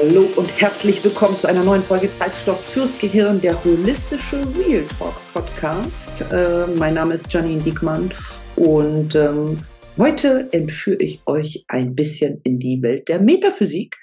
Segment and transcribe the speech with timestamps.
[0.00, 5.14] Hallo und herzlich willkommen zu einer neuen Folge Treibstoff fürs Gehirn, der holistische Real Talk
[5.32, 6.22] Podcast.
[6.30, 8.14] Äh, mein Name ist Janine Diekmann
[8.54, 9.58] und ähm,
[9.96, 13.96] heute entführe ich euch ein bisschen in die Welt der Metaphysik,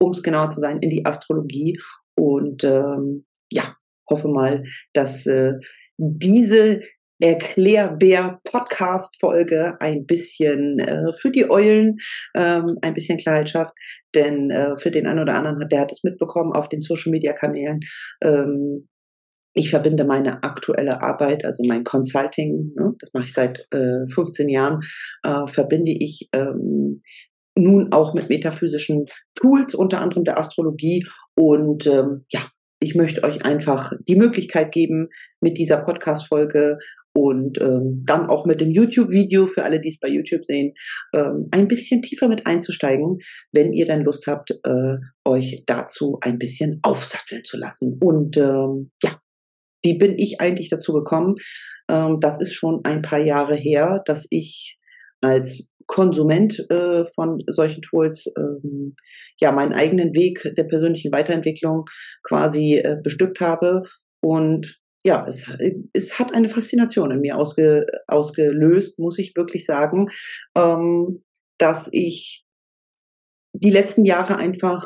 [0.00, 1.80] um es genauer zu sein, in die Astrologie
[2.16, 3.76] und ähm, ja,
[4.10, 5.52] hoffe mal, dass äh,
[5.96, 6.80] diese
[7.20, 11.96] Erklärbär-Podcast-Folge ein bisschen äh, für die Eulen
[12.34, 13.72] ähm, ein bisschen Klarheit schafft.
[14.14, 17.80] Denn äh, für den einen oder anderen, der hat es mitbekommen auf den Social-Media-Kanälen.
[18.22, 18.88] Ähm,
[19.54, 24.50] ich verbinde meine aktuelle Arbeit, also mein Consulting, ne, das mache ich seit äh, 15
[24.50, 24.82] Jahren,
[25.22, 27.00] äh, verbinde ich ähm,
[27.56, 31.06] nun auch mit metaphysischen Tools, unter anderem der Astrologie.
[31.34, 32.42] Und ähm, ja,
[32.80, 35.08] ich möchte euch einfach die Möglichkeit geben,
[35.40, 36.76] mit dieser Podcast-Folge
[37.16, 40.74] und ähm, dann auch mit dem YouTube-Video für alle, die es bei YouTube sehen,
[41.14, 43.20] ähm, ein bisschen tiefer mit einzusteigen,
[43.52, 47.98] wenn ihr dann Lust habt, äh, euch dazu ein bisschen aufsatteln zu lassen.
[48.02, 49.18] Und ähm, ja,
[49.82, 51.36] wie bin ich eigentlich dazu gekommen?
[51.88, 54.78] Ähm, das ist schon ein paar Jahre her, dass ich
[55.22, 58.94] als Konsument äh, von solchen Tools ähm,
[59.40, 61.86] ja meinen eigenen Weg der persönlichen Weiterentwicklung
[62.22, 63.84] quasi äh, bestückt habe
[64.20, 65.48] und ja, es,
[65.92, 70.10] es hat eine Faszination in mir ausge, ausgelöst, muss ich wirklich sagen,
[70.56, 71.22] ähm,
[71.58, 72.44] dass ich
[73.52, 74.82] die letzten Jahre einfach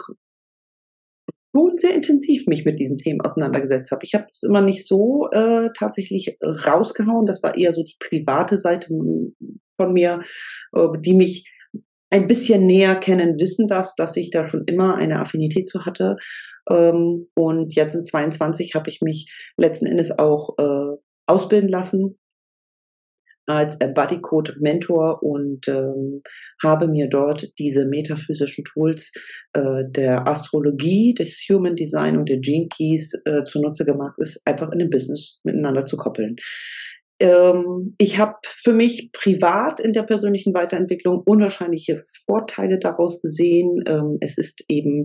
[1.56, 4.04] schon sehr intensiv mich mit diesen Themen auseinandergesetzt habe.
[4.04, 7.24] Ich habe es immer nicht so äh, tatsächlich rausgehauen.
[7.24, 8.88] Das war eher so die private Seite
[9.76, 10.20] von mir,
[10.74, 11.50] äh, die mich
[12.10, 16.16] ein bisschen näher kennen, wissen das, dass ich da schon immer eine Affinität zu hatte.
[16.68, 22.18] Ähm, und jetzt in 22 habe ich mich letzten Endes auch äh, ausbilden lassen
[23.46, 26.22] als Body Code Mentor und ähm,
[26.62, 29.12] habe mir dort diese metaphysischen Tools
[29.54, 34.70] äh, der Astrologie, des Human Design und der Gene Keys äh, zunutze gemacht, ist einfach
[34.72, 36.36] in dem Business miteinander zu koppeln.
[37.20, 43.84] Ähm, ich habe für mich privat in der persönlichen Weiterentwicklung unwahrscheinliche Vorteile daraus gesehen.
[43.86, 45.04] Ähm, es ist eben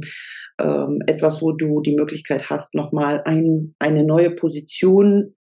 [0.60, 5.36] ähm, etwas, wo du die Möglichkeit hast, nochmal ein, eine neue Position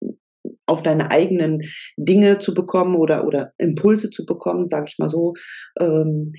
[0.66, 1.60] auf deine eigenen
[1.96, 5.34] Dinge zu bekommen oder, oder Impulse zu bekommen, sage ich mal so.
[5.78, 6.32] Ähm,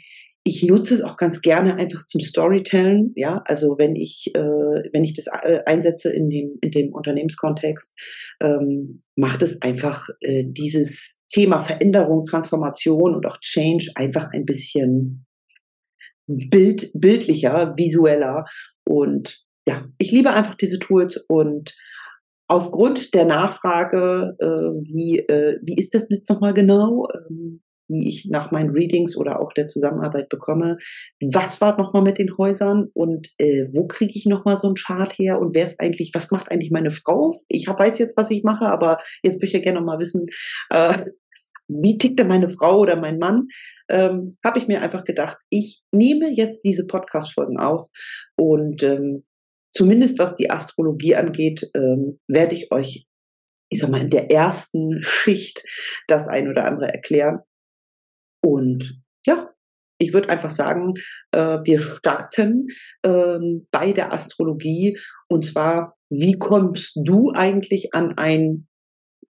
[0.45, 3.13] ich nutze es auch ganz gerne einfach zum Storytellen.
[3.15, 7.97] Ja, also wenn ich äh, wenn ich das äh, einsetze in dem in dem Unternehmenskontext,
[8.41, 15.25] ähm, macht es einfach äh, dieses Thema Veränderung, Transformation und auch Change einfach ein bisschen
[16.27, 18.45] bild, bildlicher, visueller
[18.85, 21.73] und ja, ich liebe einfach diese Tools und
[22.49, 27.07] aufgrund der Nachfrage, äh, wie, äh, wie ist das jetzt nochmal genau?
[27.15, 30.77] Ähm, wie ich nach meinen Readings oder auch der Zusammenarbeit bekomme.
[31.21, 35.11] Was war nochmal mit den Häusern und äh, wo kriege ich nochmal so einen Chart
[35.17, 37.33] her und wer ist eigentlich, was macht eigentlich meine Frau?
[37.47, 40.25] Ich hab, weiß jetzt, was ich mache, aber jetzt möchte ich gerne nochmal wissen,
[40.69, 41.05] äh,
[41.67, 43.47] wie tickt denn meine Frau oder mein Mann?
[43.89, 47.87] Ähm, Habe ich mir einfach gedacht, ich nehme jetzt diese Podcast-Folgen auf
[48.35, 49.23] und ähm,
[49.71, 53.07] zumindest was die Astrologie angeht, ähm, werde ich euch
[53.73, 55.65] ich sag mal, in der ersten Schicht
[56.07, 57.39] das ein oder andere erklären.
[58.43, 59.49] Und ja,
[59.99, 60.93] ich würde einfach sagen,
[61.31, 62.67] äh, wir starten
[63.03, 64.99] ähm, bei der Astrologie.
[65.29, 68.67] Und zwar, wie kommst du eigentlich an ein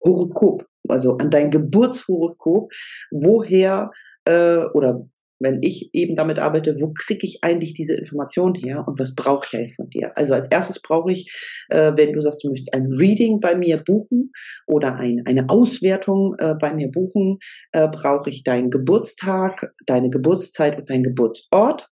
[0.03, 2.71] Horoskop, also an dein Geburtshoroskop?
[3.11, 3.91] Woher
[4.25, 5.07] äh, oder
[5.39, 9.45] wenn ich eben damit arbeite, wo kriege ich eigentlich diese Information her und was brauche
[9.47, 10.17] ich eigentlich von dir?
[10.17, 11.31] Also als erstes brauche ich,
[11.69, 14.31] äh, wenn du sagst, du möchtest ein Reading bei mir buchen
[14.65, 17.37] oder ein, eine Auswertung äh, bei mir buchen,
[17.71, 21.89] äh, brauche ich deinen Geburtstag, deine Geburtszeit und deinen Geburtsort.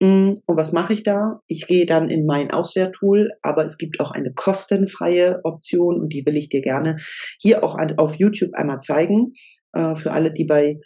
[0.00, 1.40] Mm, und was mache ich da?
[1.46, 6.24] Ich gehe dann in mein Auswerttool, aber es gibt auch eine kostenfreie Option und die
[6.26, 6.96] will ich dir gerne
[7.40, 9.32] hier auch an, auf YouTube einmal zeigen.
[9.72, 10.78] Äh, für alle, die bei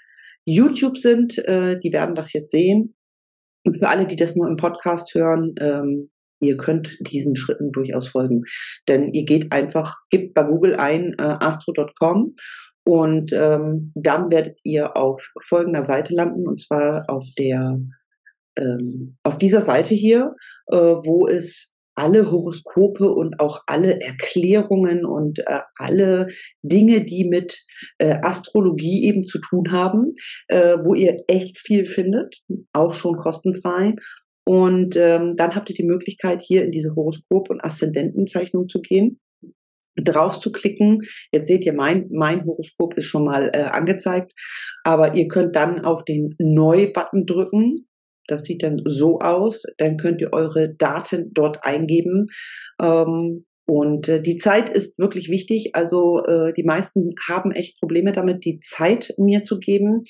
[0.54, 2.94] YouTube sind, äh, die werden das jetzt sehen.
[3.64, 6.10] Und für alle, die das nur im Podcast hören, ähm,
[6.40, 8.42] ihr könnt diesen Schritten durchaus folgen.
[8.86, 12.34] Denn ihr geht einfach, gebt bei Google ein äh, astro.com
[12.84, 17.78] und ähm, dann werdet ihr auf folgender Seite landen, und zwar auf der
[18.58, 20.34] ähm, auf dieser Seite hier,
[20.68, 26.28] äh, wo es alle Horoskope und auch alle Erklärungen und äh, alle
[26.62, 27.64] Dinge, die mit
[27.98, 30.14] äh, Astrologie eben zu tun haben,
[30.46, 32.40] äh, wo ihr echt viel findet,
[32.72, 33.94] auch schon kostenfrei.
[34.46, 39.20] Und ähm, dann habt ihr die Möglichkeit, hier in diese Horoskop- und Aszendentenzeichnung zu gehen
[40.00, 41.02] drauf zu klicken.
[41.32, 44.32] Jetzt seht ihr, mein, mein Horoskop ist schon mal äh, angezeigt,
[44.84, 47.74] aber ihr könnt dann auf den Neu-Button drücken
[48.28, 49.64] Das sieht dann so aus.
[49.78, 52.26] Dann könnt ihr eure Daten dort eingeben.
[52.80, 55.72] Ähm, und äh, die Zeit ist wirklich wichtig.
[55.74, 60.04] Also äh, die meisten haben echt Probleme damit, die Zeit mir zu geben.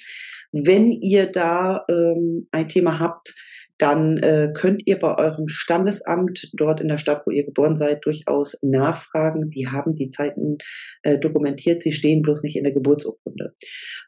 [0.53, 3.35] Wenn ihr da ähm, ein Thema habt,
[3.79, 8.05] dann äh, könnt ihr bei eurem Standesamt dort in der Stadt, wo ihr geboren seid,
[8.05, 9.50] durchaus nachfragen.
[9.50, 10.59] Die haben die Zeiten
[11.03, 13.55] äh, dokumentiert, sie stehen bloß nicht in der Geburtsurkunde.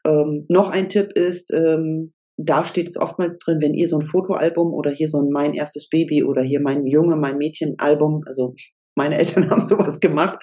[0.05, 2.13] Ähm, noch ein Tipp ist, ähm,
[2.45, 5.53] da steht es oftmals drin, wenn ihr so ein Fotoalbum oder hier so ein Mein
[5.53, 8.55] erstes Baby oder hier mein Junge, mein Mädchen Album, also
[8.95, 10.39] meine Eltern haben sowas gemacht.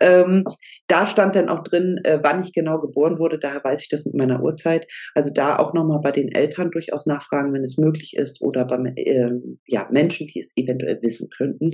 [0.00, 0.44] Ähm,
[0.88, 3.38] da stand dann auch drin, äh, wann ich genau geboren wurde.
[3.38, 4.86] Daher weiß ich das mit meiner Uhrzeit.
[5.14, 8.76] Also da auch nochmal bei den Eltern durchaus nachfragen, wenn es möglich ist, oder bei
[8.96, 9.30] äh,
[9.66, 11.72] ja, Menschen, die es eventuell wissen könnten.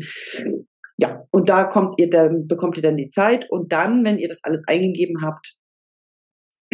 [1.01, 4.29] Ja, und da kommt ihr dann, bekommt ihr dann die Zeit und dann, wenn ihr
[4.29, 5.58] das alles eingegeben habt,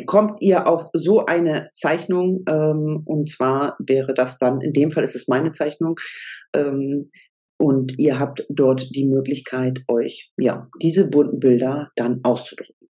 [0.06, 5.05] kommt ihr auf so eine Zeichnung ähm, und zwar wäre das dann, in dem Fall
[5.05, 5.96] ist es meine Zeichnung,
[6.55, 7.11] ähm,
[7.56, 12.88] und ihr habt dort die Möglichkeit, euch ja diese bunten Bilder dann auszudrucken.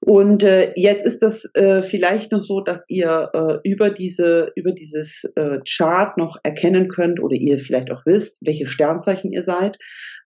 [0.00, 4.72] Und äh, jetzt ist das äh, vielleicht noch so, dass ihr äh, über diese über
[4.72, 9.78] dieses äh, Chart noch erkennen könnt oder ihr vielleicht auch wisst, welche Sternzeichen ihr seid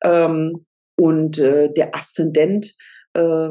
[0.04, 0.66] ähm,
[0.96, 2.74] und äh, der Aszendent.
[3.14, 3.50] Äh,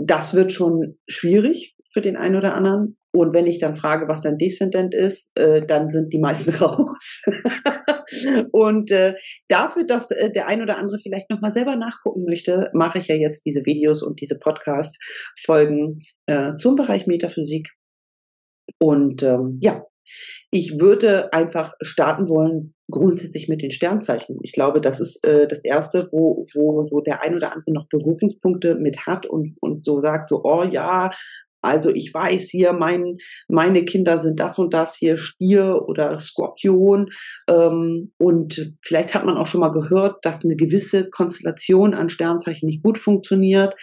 [0.00, 2.96] das wird schon schwierig für den einen oder anderen.
[3.12, 7.22] Und wenn ich dann frage, was dein Deszendent ist, äh, dann sind die meisten raus.
[8.52, 9.14] und äh,
[9.48, 13.16] dafür, dass äh, der ein oder andere vielleicht nochmal selber nachgucken möchte, mache ich ja
[13.16, 17.70] jetzt diese Videos und diese Podcast-Folgen äh, zum Bereich Metaphysik.
[18.78, 19.84] Und ähm, ja,
[20.52, 24.38] ich würde einfach starten wollen, grundsätzlich mit den Sternzeichen.
[24.42, 27.88] Ich glaube, das ist äh, das Erste, wo, wo, wo der ein oder andere noch
[27.88, 31.10] Berufungspunkte mit hat und, und so sagt, so, oh ja,
[31.62, 33.16] also ich weiß hier, mein,
[33.48, 37.10] meine Kinder sind das und das hier, Stier oder Skorpion.
[37.48, 42.66] Ähm, und vielleicht hat man auch schon mal gehört, dass eine gewisse Konstellation an Sternzeichen
[42.66, 43.74] nicht gut funktioniert.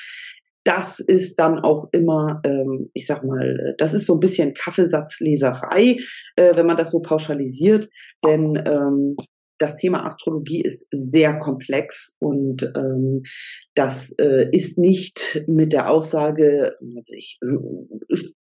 [0.68, 5.98] Das ist dann auch immer, ähm, ich sag mal, das ist so ein bisschen Kaffeesatzleserei,
[6.36, 7.90] äh, wenn man das so pauschalisiert.
[8.26, 9.16] Denn ähm,
[9.60, 13.24] das Thema Astrologie ist sehr komplex und ähm,
[13.76, 16.76] das äh, ist nicht mit der Aussage,
[17.08, 17.40] ich,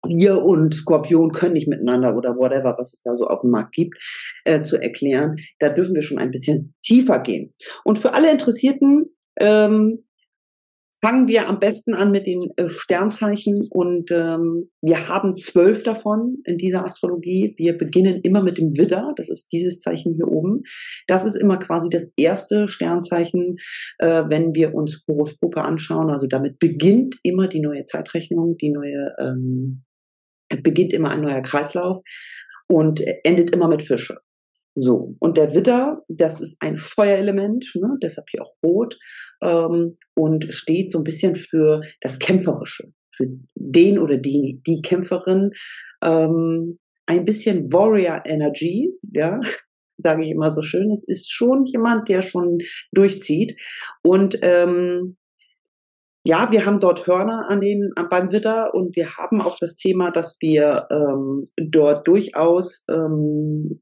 [0.02, 3.98] und Skorpion können nicht miteinander oder whatever, was es da so auf dem Markt gibt,
[4.46, 5.36] äh, zu erklären.
[5.58, 7.52] Da dürfen wir schon ein bisschen tiefer gehen.
[7.84, 10.04] Und für alle Interessierten, ähm,
[11.04, 16.38] Fangen wir am besten an mit den äh, Sternzeichen und ähm, wir haben zwölf davon
[16.44, 17.54] in dieser Astrologie.
[17.58, 20.62] Wir beginnen immer mit dem Widder, das ist dieses Zeichen hier oben.
[21.06, 23.56] Das ist immer quasi das erste Sternzeichen,
[23.98, 26.08] äh, wenn wir uns Horoskope anschauen.
[26.08, 29.84] Also damit beginnt immer die neue Zeitrechnung, die neue ähm,
[30.62, 31.98] beginnt immer ein neuer Kreislauf
[32.66, 34.20] und endet immer mit Fische.
[34.76, 38.98] So, und der Widder, das ist ein Feuerelement, ne, deshalb hier auch rot,
[39.40, 45.50] ähm, und steht so ein bisschen für das Kämpferische, für den oder die, die Kämpferin,
[46.02, 49.40] ähm, ein bisschen Warrior Energy, ja,
[49.96, 50.90] sage ich immer so schön.
[50.90, 52.58] Es ist schon jemand, der schon
[52.92, 53.56] durchzieht.
[54.02, 55.16] Und ähm,
[56.24, 60.10] ja, wir haben dort Hörner an den, beim Widder und wir haben auch das Thema,
[60.10, 63.80] dass wir ähm, dort durchaus ähm,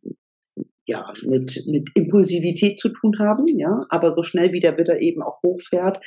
[0.86, 5.22] ja, mit, mit Impulsivität zu tun haben, ja, aber so schnell wie der Widder eben
[5.22, 6.00] auch hochfährt,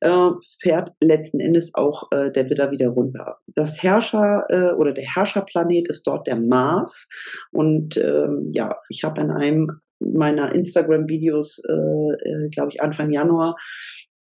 [0.00, 0.28] äh,
[0.60, 3.38] fährt letzten Endes auch äh, der Widder wieder runter.
[3.48, 7.08] Das Herrscher äh, oder der Herrscherplanet ist dort der Mars
[7.50, 13.56] und ähm, ja, ich habe in einem meiner Instagram-Videos, äh, äh, glaube ich, Anfang Januar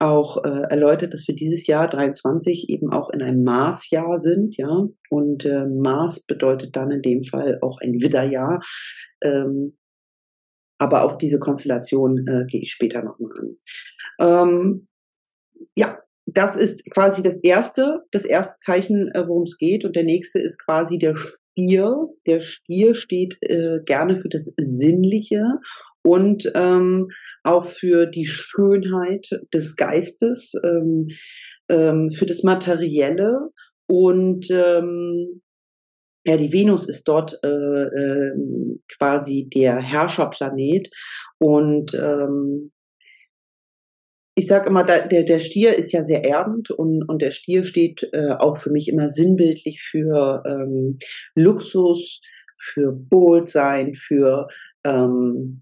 [0.04, 4.88] auch äh, erläutert, dass wir dieses Jahr 23 eben auch in einem Marsjahr sind, ja.
[5.10, 8.62] Und äh, Mars bedeutet dann in dem Fall auch ein Widderjahr.
[9.24, 9.78] Ähm,
[10.78, 13.58] aber auf diese Konstellation äh, gehe ich später nochmal an.
[14.20, 14.88] Ähm,
[15.76, 19.86] ja, das ist quasi das erste, das erste Zeichen, äh, worum es geht.
[19.86, 22.10] Und der nächste ist quasi der Stier.
[22.26, 25.44] Der Stier steht äh, gerne für das Sinnliche
[26.04, 27.08] und ähm,
[27.44, 31.08] auch für die Schönheit des Geistes, ähm,
[31.70, 33.50] ähm, für das Materielle.
[33.88, 35.42] Und ähm,
[36.26, 38.32] ja, die Venus ist dort äh, äh,
[38.98, 40.90] quasi der Herrscherplanet.
[41.38, 42.72] Und ähm,
[44.36, 48.10] ich sage immer, der, der Stier ist ja sehr erdend und, und der Stier steht
[48.14, 50.98] äh, auch für mich immer sinnbildlich für ähm,
[51.36, 52.22] Luxus,
[52.58, 54.48] für Boldsein, für
[54.86, 55.62] ähm,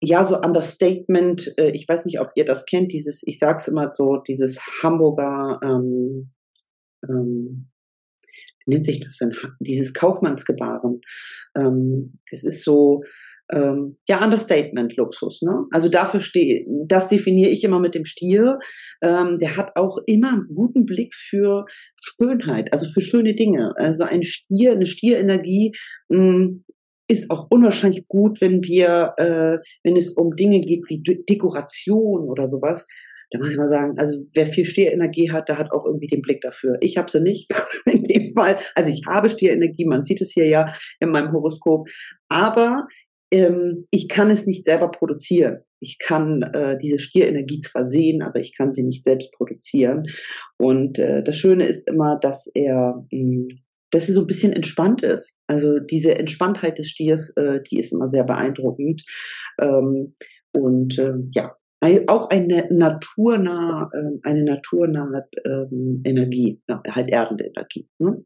[0.00, 3.92] ja, so Understatement, äh, ich weiß nicht, ob ihr das kennt, dieses, ich sag's immer
[3.96, 6.30] so, dieses Hamburger, ähm,
[7.08, 7.68] ähm,
[8.66, 11.00] nennt sich das denn, dieses Kaufmannsgebaren.
[11.56, 13.02] Ähm, das ist so,
[13.50, 15.42] ähm, ja, Understatement-Luxus.
[15.42, 15.64] Ne?
[15.72, 18.58] Also dafür stehe, das definiere ich immer mit dem Stier.
[19.02, 21.64] Ähm, der hat auch immer einen guten Blick für
[21.96, 23.72] Schönheit, also für schöne Dinge.
[23.76, 25.72] Also ein Stier, eine Stierenergie
[26.08, 26.64] mh, hm,
[27.08, 32.28] ist auch unwahrscheinlich gut, wenn wir, äh, wenn es um Dinge geht wie De Dekoration
[32.28, 32.86] oder sowas.
[33.30, 36.22] Da muss ich mal sagen, also wer viel Stierenergie hat, der hat auch irgendwie den
[36.22, 36.78] Blick dafür.
[36.80, 37.50] Ich habe sie nicht
[37.84, 38.58] in dem Fall.
[38.74, 41.88] Also ich habe Stierenergie, man sieht es hier ja in meinem Horoskop.
[42.28, 42.86] Aber
[43.30, 45.58] ähm, ich kann es nicht selber produzieren.
[45.80, 50.06] Ich kann äh, diese Stierenergie zwar sehen, aber ich kann sie nicht selbst produzieren.
[50.56, 53.48] Und äh, das Schöne ist immer, dass er, mh, hm,
[53.90, 55.36] dass sie so ein bisschen entspannt ist.
[55.46, 59.04] Also diese Entspanntheit des Stiers, äh, die ist immer sehr beeindruckend.
[59.60, 60.14] Ähm,
[60.52, 61.54] und äh, ja,
[62.08, 67.88] auch eine naturnahe, äh, eine naturnahe ähm, Energie, halt erdende Energie.
[67.98, 68.24] Ne?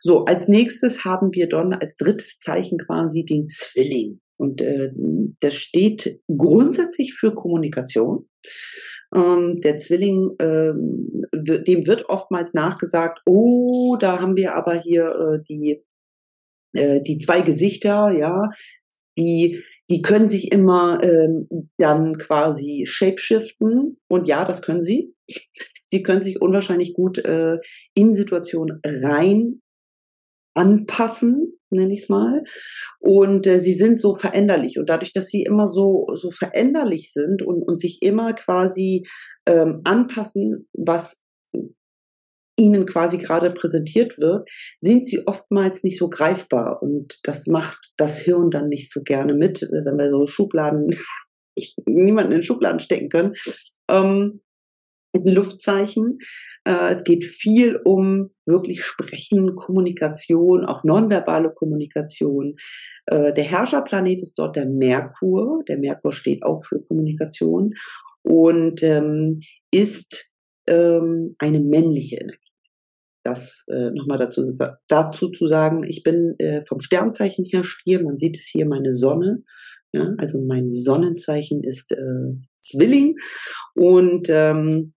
[0.00, 4.20] So, als nächstes haben wir dann als drittes Zeichen quasi den Zwilling.
[4.38, 4.92] Und äh,
[5.40, 8.28] das steht grundsätzlich für Kommunikation.
[9.14, 15.44] Ähm, der Zwilling, ähm, dem wird oftmals nachgesagt, oh, da haben wir aber hier äh,
[15.48, 15.82] die,
[16.72, 18.50] äh, die zwei Gesichter, ja,
[19.18, 23.98] die, die können sich immer ähm, dann quasi shapeshiften.
[24.08, 25.14] Und ja, das können sie.
[25.90, 27.58] Sie können sich unwahrscheinlich gut äh,
[27.94, 29.62] in Situationen rein
[30.54, 32.44] anpassen, nenne ich es mal.
[33.00, 34.78] Und äh, sie sind so veränderlich.
[34.78, 39.06] Und dadurch, dass sie immer so, so veränderlich sind und, und sich immer quasi
[39.46, 41.24] ähm, anpassen, was
[42.58, 44.48] ihnen quasi gerade präsentiert wird,
[44.80, 46.82] sind sie oftmals nicht so greifbar.
[46.82, 50.90] Und das macht das Hirn dann nicht so gerne mit, wenn wir so Schubladen,
[51.86, 53.34] niemanden in Schubladen stecken können.
[53.88, 54.40] Ähm,
[55.14, 56.18] Luftzeichen.
[56.68, 62.56] Äh, es geht viel um wirklich Sprechen, Kommunikation, auch nonverbale Kommunikation.
[63.06, 65.64] Äh, der Herrscherplanet ist dort der Merkur.
[65.66, 67.74] Der Merkur steht auch für Kommunikation
[68.22, 70.34] und ähm, ist
[70.66, 72.38] ähm, eine männliche Energie.
[73.24, 74.42] Das äh, nochmal dazu,
[74.88, 79.42] dazu zu sagen, ich bin vom Sternzeichen her Stier, man sieht es hier, meine Sonne.
[80.18, 81.94] Also mein Sonnenzeichen ist
[82.58, 83.16] Zwilling
[83.74, 84.94] und ähm,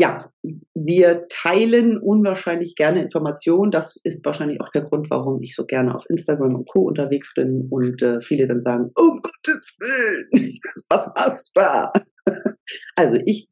[0.00, 0.32] ja,
[0.74, 3.70] wir teilen unwahrscheinlich gerne Informationen.
[3.70, 6.80] Das ist wahrscheinlich auch der Grund, warum ich so gerne auf Instagram und Co.
[6.80, 11.92] unterwegs bin und äh, viele dann sagen, um Gottes Willen, was machst du da?
[12.94, 13.48] Also ich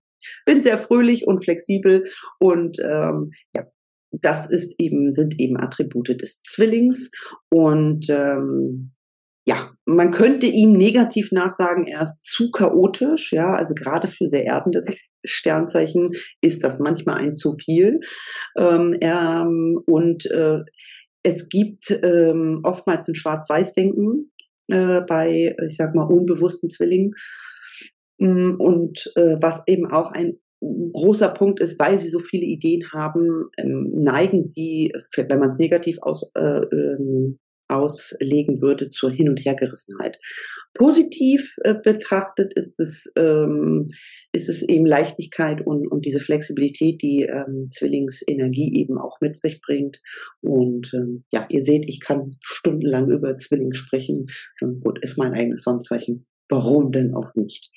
[0.46, 2.04] bin sehr fröhlich und flexibel
[2.38, 3.66] und ähm, ja,
[4.12, 7.10] das ist eben, sind eben Attribute des Zwillings
[7.50, 8.92] und ähm,
[9.48, 14.44] ja, man könnte ihm negativ nachsagen, er ist zu chaotisch, ja, also gerade für sehr
[14.44, 14.82] erdende
[15.24, 16.12] Sternzeichen
[16.42, 18.00] ist das manchmal ein zu viel.
[18.58, 20.58] Ähm, ähm, und äh,
[21.22, 24.30] es gibt ähm, oftmals ein Schwarz-Weiß-Denken
[24.68, 27.14] äh, bei, ich sag mal, unbewussten Zwillingen.
[28.18, 32.92] Mm, und äh, was eben auch ein großer Punkt ist, weil sie so viele Ideen
[32.92, 37.38] haben, ähm, neigen sie, wenn man es negativ aus, äh, ähm,
[37.68, 40.18] auslegen würde zur Hin- und Hergerissenheit.
[40.74, 43.88] Positiv äh, betrachtet ist es, ähm,
[44.32, 49.60] ist es eben Leichtigkeit und, und diese Flexibilität, die ähm, Zwillingsenergie eben auch mit sich
[49.60, 50.00] bringt.
[50.40, 54.26] Und ähm, ja, ihr seht, ich kann stundenlang über Zwilling sprechen.
[54.60, 56.24] Und gut, ist mein eigenes Sonnenzeichen.
[56.48, 57.70] Warum denn auch nicht?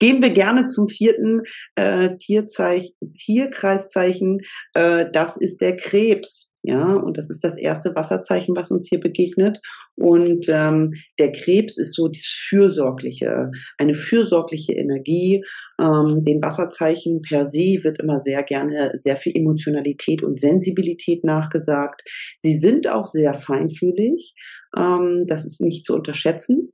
[0.00, 1.42] Gehen wir gerne zum vierten
[1.76, 4.38] äh, Tierzeichen, Tierkreiszeichen.
[4.74, 6.53] Äh, das ist der Krebs.
[6.66, 9.60] Ja, und das ist das erste Wasserzeichen, was uns hier begegnet.
[9.96, 15.44] Und ähm, der Krebs ist so das Fürsorgliche, eine fürsorgliche Energie.
[15.78, 22.02] Ähm, den Wasserzeichen per se wird immer sehr gerne sehr viel Emotionalität und Sensibilität nachgesagt.
[22.38, 24.34] Sie sind auch sehr feinfühlig.
[24.74, 26.72] Ähm, das ist nicht zu unterschätzen.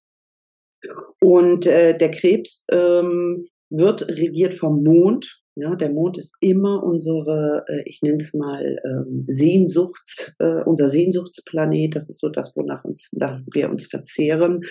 [1.21, 5.41] Und äh, der Krebs ähm, wird regiert vom Mond.
[5.61, 10.89] Ja, der Mond ist immer unsere, äh, ich nenne es mal ähm, Sehnsuchts, äh, unser
[10.89, 11.95] Sehnsuchtsplanet.
[11.95, 13.13] Das ist so das, wonach uns,
[13.53, 14.63] wir uns verzehren.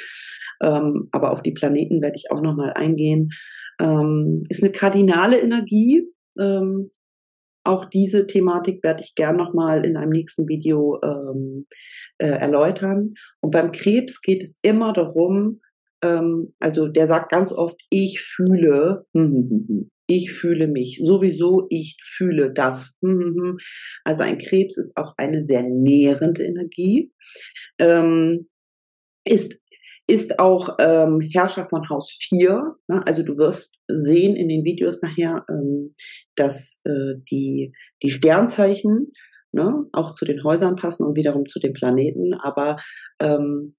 [0.62, 3.30] Ähm, aber auf die Planeten werde ich auch noch mal eingehen.
[3.80, 6.08] Ähm, ist eine kardinale Energie.
[7.66, 13.16] Auch diese Thematik werde ich gern noch mal in einem nächsten Video äh, erläutern.
[13.42, 15.60] Und beim Krebs geht es immer darum,
[16.02, 19.06] ähm, also der sagt ganz oft, ich fühle,
[20.08, 22.98] ich fühle mich sowieso, ich fühle das.
[24.04, 27.12] Also ein Krebs ist auch eine sehr nährende Energie,
[27.80, 28.48] ähm,
[29.26, 29.60] ist
[30.08, 32.76] ist auch ähm, Herrscher von Haus 4.
[32.88, 33.04] Ne?
[33.06, 35.94] Also du wirst sehen in den Videos nachher, ähm,
[36.36, 39.12] dass äh, die, die Sternzeichen
[39.52, 42.34] ne, auch zu den Häusern passen und wiederum zu den Planeten.
[42.34, 42.78] Aber
[43.22, 43.76] ähm,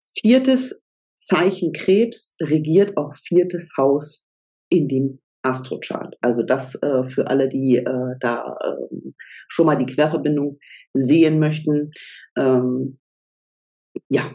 [0.00, 0.83] viertes
[1.24, 4.26] Zeichen Krebs regiert auch viertes Haus
[4.70, 6.16] in dem Astrochart.
[6.20, 9.10] Also das äh, für alle, die äh, da äh,
[9.48, 10.58] schon mal die Querverbindung
[10.94, 11.90] sehen möchten.
[12.36, 12.98] Ähm,
[14.08, 14.32] ja,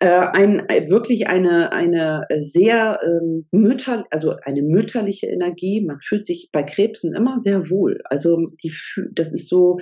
[0.00, 5.84] äh, ein, wirklich eine, eine sehr ähm, mütter, also eine mütterliche Energie.
[5.84, 8.00] Man fühlt sich bei Krebsen immer sehr wohl.
[8.04, 8.72] Also die,
[9.12, 9.78] das ist so,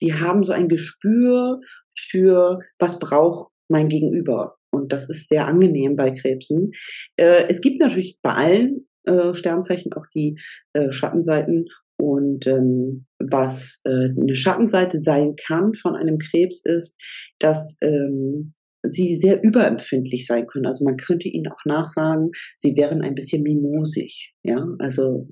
[0.00, 1.60] die haben so ein Gespür
[1.96, 4.56] für, was braucht mein Gegenüber.
[4.72, 6.72] Und das ist sehr angenehm bei Krebsen.
[7.16, 10.38] Äh, es gibt natürlich bei allen äh, Sternzeichen auch die
[10.72, 11.66] äh, Schattenseiten.
[11.98, 17.00] Und ähm, was äh, eine Schattenseite sein kann von einem Krebs ist,
[17.38, 20.66] dass ähm, sie sehr überempfindlich sein können.
[20.66, 24.34] Also man könnte ihnen auch nachsagen, sie wären ein bisschen mimosig.
[24.42, 25.22] Ja, also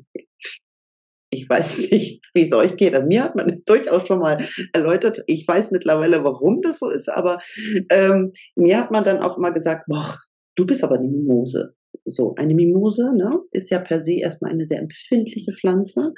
[1.30, 2.92] ich weiß nicht, wie es euch geht.
[3.06, 5.22] Mir hat man es durchaus schon mal erläutert.
[5.26, 7.38] Ich weiß mittlerweile, warum das so ist, aber
[7.90, 10.18] ähm, mir hat man dann auch immer gesagt, boah,
[10.56, 11.74] du bist aber eine Mimose.
[12.04, 16.12] So, eine Mimose ne, ist ja per se erstmal eine sehr empfindliche Pflanze,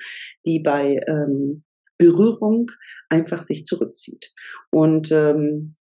[0.46, 1.64] die bei ähm,
[1.98, 2.70] Berührung
[3.08, 4.32] einfach sich zurückzieht.
[4.70, 5.74] Und ähm,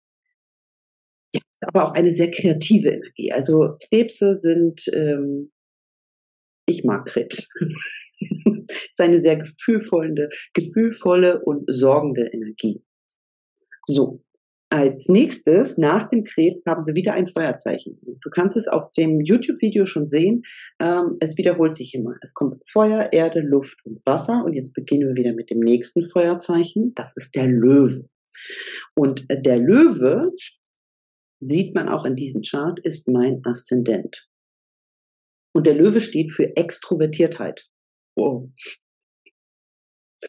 [1.32, 3.32] ja, ist aber auch eine sehr kreative Energie.
[3.32, 5.52] Also Krebse sind, ähm,
[6.66, 7.48] ich mag Krebs.
[8.68, 12.82] Ist eine sehr gefühlvolle, gefühlvolle und sorgende Energie.
[13.86, 14.22] So,
[14.70, 17.98] als nächstes, nach dem Krebs, haben wir wieder ein Feuerzeichen.
[18.02, 20.42] Du kannst es auf dem YouTube-Video schon sehen.
[20.78, 22.16] Ähm, es wiederholt sich immer.
[22.20, 24.44] Es kommt Feuer, Erde, Luft und Wasser.
[24.44, 26.92] Und jetzt beginnen wir wieder mit dem nächsten Feuerzeichen.
[26.94, 28.10] Das ist der Löwe.
[28.94, 30.30] Und äh, der Löwe,
[31.40, 34.28] sieht man auch in diesem Chart, ist mein Aszendent.
[35.54, 37.68] Und der Löwe steht für Extrovertiertheit.
[38.18, 38.50] Wow.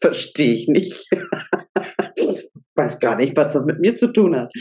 [0.00, 1.08] Verstehe ich nicht.
[2.76, 4.52] weiß gar nicht, was das mit mir zu tun hat.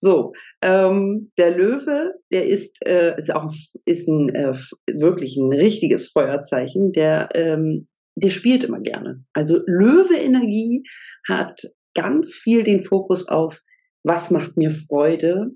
[0.00, 3.52] So, ähm, der Löwe, der ist, äh, ist auch
[3.86, 4.54] ist ein äh,
[4.92, 6.92] wirklich ein richtiges Feuerzeichen.
[6.92, 9.24] Der ähm, der spielt immer gerne.
[9.32, 10.82] Also Löwe-Energie
[11.28, 11.62] hat
[11.94, 13.60] ganz viel den Fokus auf,
[14.04, 15.50] was macht mir Freude,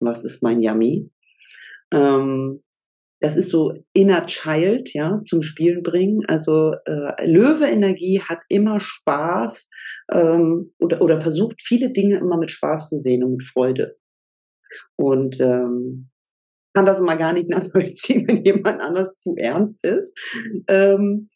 [0.00, 1.10] was ist mein Yummy.
[1.92, 2.62] Ähm,
[3.20, 6.20] das ist so Inner Child, ja, zum Spielen bringen.
[6.28, 9.70] Also äh, Löwe-Energie hat immer Spaß
[10.12, 13.96] ähm, oder, oder versucht viele Dinge immer mit Spaß zu sehen und mit Freude.
[14.96, 16.10] Und ähm,
[16.74, 20.18] kann das immer gar nicht nachvollziehen, wenn jemand anders zu ernst ist.
[20.68, 21.28] Ähm,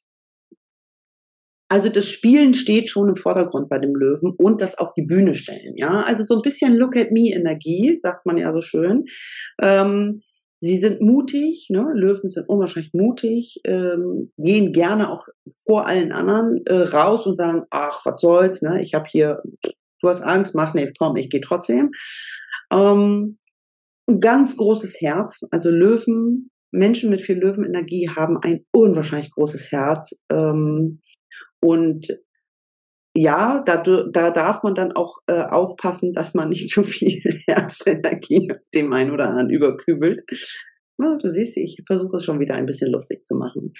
[1.70, 5.34] also das Spielen steht schon im Vordergrund bei dem Löwen und das auf die Bühne
[5.34, 5.76] stellen.
[5.76, 9.04] Ja, also so ein bisschen Look at me Energie, sagt man ja so schön.
[9.62, 10.22] Ähm,
[10.62, 11.86] Sie sind mutig, ne?
[11.94, 15.26] Löwen sind unwahrscheinlich mutig, ähm, gehen gerne auch
[15.66, 18.82] vor allen anderen äh, raus und sagen, ach, was soll's, ne?
[18.82, 21.92] Ich habe hier, du hast Angst, mach nichts, komm, ich gehe trotzdem.
[22.70, 23.38] Ähm,
[24.06, 30.22] ein ganz großes Herz, also Löwen, Menschen mit viel Löwenenergie haben ein unwahrscheinlich großes Herz.
[30.30, 31.00] Ähm,
[31.62, 32.08] und
[33.14, 38.52] ja, da, da darf man dann auch äh, aufpassen, dass man nicht zu viel Herzenergie
[38.74, 40.22] dem einen oder anderen überkübelt.
[40.98, 43.72] Ja, du siehst, ich versuche es schon wieder ein bisschen lustig zu machen.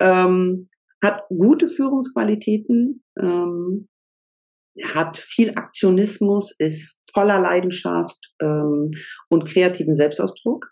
[0.00, 0.68] Ähm,
[1.02, 3.88] hat gute Führungsqualitäten, ähm,
[4.84, 8.92] hat viel Aktionismus, ist voller Leidenschaft ähm,
[9.28, 10.68] und kreativen Selbstausdruck.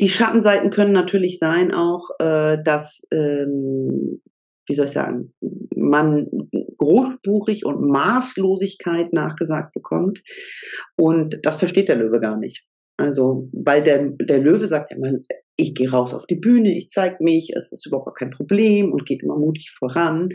[0.00, 4.22] Die Schattenseiten können natürlich sein auch, äh, dass ähm,
[4.66, 5.34] wie soll ich sagen,
[5.74, 6.28] man
[6.78, 10.22] großbuchig und Maßlosigkeit nachgesagt bekommt.
[10.96, 12.64] Und das versteht der Löwe gar nicht.
[12.96, 15.12] Also, weil der, der Löwe sagt ja immer,
[15.56, 19.06] ich gehe raus auf die Bühne, ich zeige mich, es ist überhaupt kein Problem und
[19.06, 20.30] geht immer mutig voran.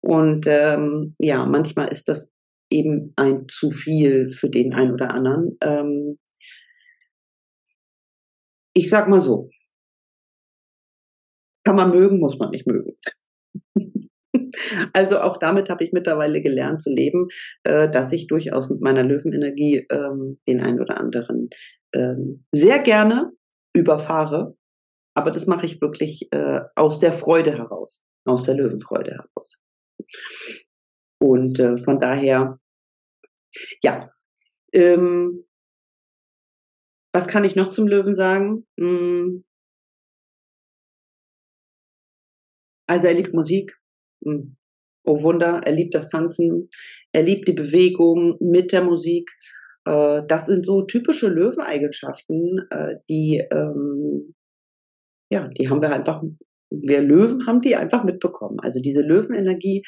[0.00, 2.32] Und ähm, ja, manchmal ist das
[2.70, 5.56] eben ein zu viel für den einen oder anderen.
[5.60, 6.18] Ähm,
[8.74, 9.48] ich sag mal so,
[11.64, 12.91] kann man mögen, muss man nicht mögen.
[14.92, 17.28] Also auch damit habe ich mittlerweile gelernt zu leben,
[17.64, 21.48] äh, dass ich durchaus mit meiner Löwenenergie ähm, den einen oder anderen
[21.94, 23.32] ähm, sehr gerne
[23.74, 24.56] überfahre.
[25.14, 29.62] Aber das mache ich wirklich äh, aus der Freude heraus, aus der Löwenfreude heraus.
[31.20, 32.58] Und äh, von daher,
[33.82, 34.10] ja,
[34.72, 35.44] ähm,
[37.14, 38.66] was kann ich noch zum Löwen sagen?
[38.80, 39.44] Hm.
[42.88, 43.78] Also er liebt Musik.
[45.04, 46.68] Oh Wunder, er liebt das Tanzen,
[47.12, 49.30] er liebt die Bewegung mit der Musik.
[49.84, 54.34] Äh, das sind so typische Löweneigenschaften, äh, die, ähm,
[55.30, 56.22] ja, die haben wir einfach,
[56.70, 58.58] wir Löwen haben die einfach mitbekommen.
[58.60, 59.82] Also diese Löwenenergie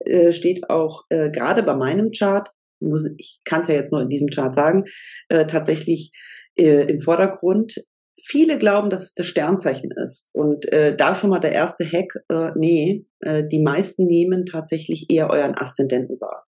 [0.00, 2.48] äh, steht auch gerade bei meinem Chart
[2.84, 4.84] muss, ich kann es ja jetzt nur in diesem Chart sagen,
[5.28, 6.12] äh, tatsächlich
[6.56, 7.74] äh, im Vordergrund.
[8.22, 10.30] Viele glauben, dass es das Sternzeichen ist.
[10.32, 15.10] Und äh, da schon mal der erste Hack, äh, nee, äh, die meisten nehmen tatsächlich
[15.10, 16.46] eher euren Aszendenten wahr.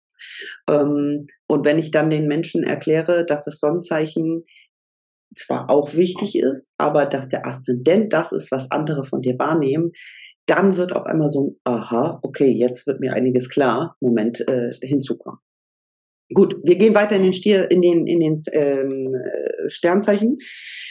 [0.71, 4.45] Ähm, und wenn ich dann den Menschen erkläre, dass das Sonnenzeichen
[5.35, 9.93] zwar auch wichtig ist, aber dass der Aszendent das ist, was andere von dir wahrnehmen,
[10.47, 14.71] dann wird auf einmal so ein Aha, okay, jetzt wird mir einiges klar, Moment äh,
[14.81, 15.41] hinzukommen.
[16.33, 19.15] Gut, wir gehen weiter in den Stier, in den, in den ähm,
[19.69, 20.39] Sternzeichen.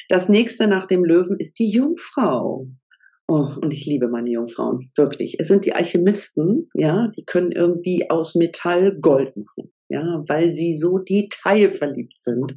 [0.09, 2.67] Das nächste nach dem Löwen ist die Jungfrau.
[3.27, 5.37] Oh, und ich liebe meine Jungfrauen, wirklich.
[5.39, 10.77] Es sind die Alchemisten, ja, die können irgendwie aus Metall Gold machen ja, weil sie
[10.77, 12.55] so detailverliebt sind.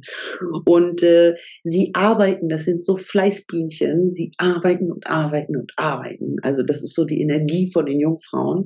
[0.65, 6.37] Und äh, sie arbeiten, das sind so Fleißbienchen, sie arbeiten und arbeiten und arbeiten.
[6.41, 8.65] Also das ist so die Energie von den Jungfrauen.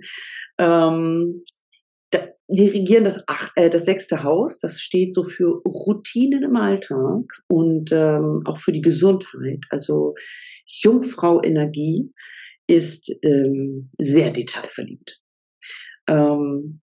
[0.58, 1.43] Ähm,
[2.47, 7.23] die regieren das, ach, äh, das sechste Haus, das steht so für Routinen im Alltag
[7.47, 9.65] und ähm, auch für die Gesundheit.
[9.69, 10.13] Also
[10.65, 12.12] Jungfrau-Energie
[12.67, 15.19] ist ähm, sehr detailverliebt.
[16.08, 16.82] Ähm,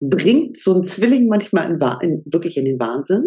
[0.00, 3.24] bringt so ein Zwilling manchmal in, in, wirklich in den Wahnsinn.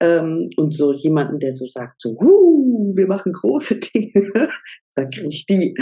[0.00, 4.50] Ähm, und so jemanden, der so sagt, so, uh, wir machen große Dinge,
[4.94, 5.74] da kriegt die,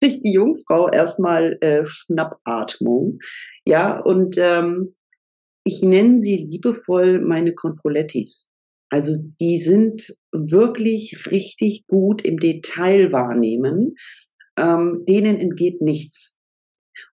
[0.00, 3.18] kriegt die Jungfrau erstmal äh, Schnappatmung.
[3.66, 4.94] Ja, und ähm,
[5.64, 8.52] ich nenne sie liebevoll meine Controlettis.
[8.88, 13.96] Also die sind wirklich richtig gut im Detail wahrnehmen.
[14.58, 16.38] Ähm, denen entgeht nichts.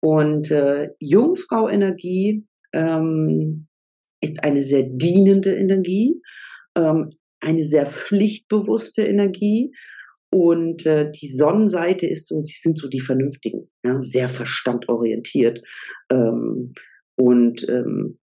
[0.01, 3.67] Und äh, Jungfrau-Energie ähm,
[4.21, 6.21] ist eine sehr dienende Energie,
[6.77, 7.11] ähm,
[7.41, 9.73] eine sehr pflichtbewusste Energie.
[10.31, 15.63] Und äh, die Sonnenseite ist so, die sind so die Vernünftigen, ja, sehr verstandorientiert
[16.11, 16.75] ähm,
[17.17, 18.19] und ähm,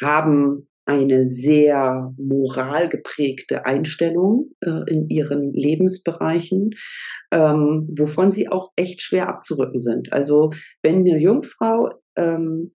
[0.00, 6.70] haben eine sehr moralgeprägte Einstellung äh, in ihren Lebensbereichen,
[7.30, 10.12] ähm, wovon sie auch echt schwer abzurücken sind.
[10.14, 10.50] Also
[10.82, 12.72] wenn eine Jungfrau ähm,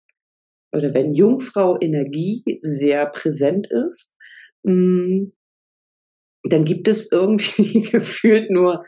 [0.73, 4.17] oder wenn Jungfrau Energie sehr präsent ist,
[4.63, 5.25] mm,
[6.43, 8.85] dann gibt es irgendwie gefühlt nur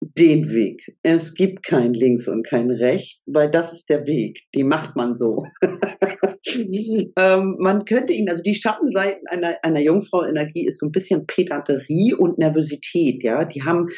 [0.00, 0.96] den Weg.
[1.02, 4.40] Es gibt kein Links und kein Rechts, weil das ist der Weg.
[4.54, 5.44] Die macht man so.
[7.16, 12.14] ähm, man könnte ihn, also die Schattenseiten einer, einer Jungfrau-Energie ist so ein bisschen Pedanterie
[12.14, 13.22] und Nervosität.
[13.22, 13.88] Ja, die haben,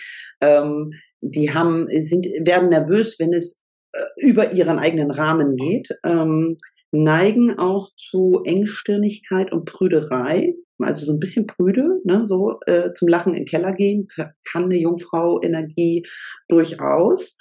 [0.40, 5.88] ähm, die haben, sind, werden nervös, wenn es äh, über ihren eigenen Rahmen geht.
[6.04, 6.54] Ähm,
[6.90, 13.08] neigen auch zu Engstirnigkeit und Prüderei, also so ein bisschen prüde, ne, so äh, zum
[13.08, 14.08] Lachen in den Keller gehen,
[14.50, 16.06] kann eine Jungfrau Energie
[16.48, 17.36] durchaus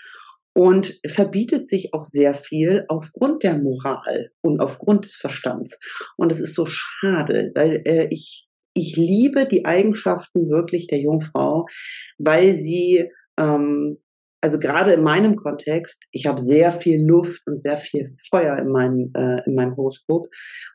[0.53, 5.79] und verbietet sich auch sehr viel aufgrund der Moral und aufgrund des Verstands.
[6.17, 11.67] Und es ist so schade, weil äh, ich, ich liebe die Eigenschaften wirklich der Jungfrau,
[12.17, 13.99] weil sie ähm,
[14.41, 18.69] also gerade in meinem Kontext, ich habe sehr viel Luft und sehr viel Feuer in
[18.69, 20.27] meinem, äh, in meinem Horoskop.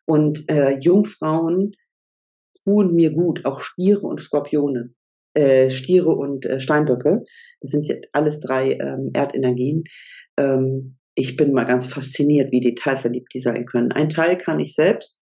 [0.05, 1.73] Und äh, Jungfrauen
[2.65, 4.95] tun mir gut, auch Stiere und Skorpione,
[5.35, 7.25] äh, Stiere und äh, Steinböcke.
[7.61, 9.85] Das sind jetzt alles drei ähm, Erdenergien.
[10.37, 13.93] Ähm, ich bin mal ganz fasziniert, wie detailverliebt die sein können.
[13.93, 15.23] Ein Teil kann ich selbst,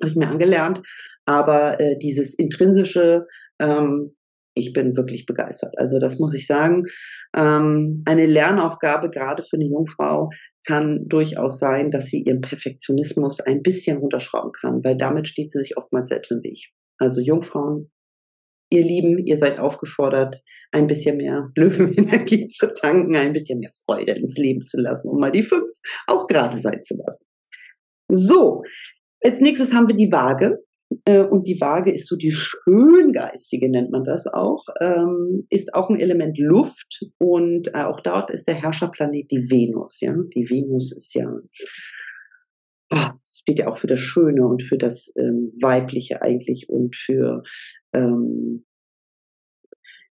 [0.00, 0.82] habe ich mir angelernt,
[1.24, 3.26] aber äh, dieses intrinsische,
[3.60, 4.16] ähm,
[4.56, 5.74] ich bin wirklich begeistert.
[5.76, 6.82] Also das muss ich sagen.
[7.36, 10.30] Ähm, eine Lernaufgabe gerade für eine Jungfrau
[10.66, 15.60] kann durchaus sein, dass sie ihren Perfektionismus ein bisschen runterschrauben kann, weil damit steht sie
[15.60, 16.70] sich oftmals selbst im Weg.
[16.98, 17.92] Also Jungfrauen,
[18.70, 20.42] ihr Lieben, ihr seid aufgefordert,
[20.72, 25.20] ein bisschen mehr Löwenenergie zu tanken, ein bisschen mehr Freude ins Leben zu lassen, um
[25.20, 25.70] mal die fünf
[26.06, 27.26] auch gerade sein zu lassen.
[28.08, 28.62] So,
[29.22, 30.58] als nächstes haben wir die Waage.
[31.04, 35.90] Äh, und die Waage ist so die schöngeistige, nennt man das auch, ähm, ist auch
[35.90, 40.00] ein Element Luft und äh, auch dort ist der Herrscherplanet die Venus.
[40.00, 41.32] Ja, die Venus ist ja
[42.92, 47.42] oh, steht ja auch für das Schöne und für das ähm, Weibliche eigentlich und für
[47.92, 48.64] ähm,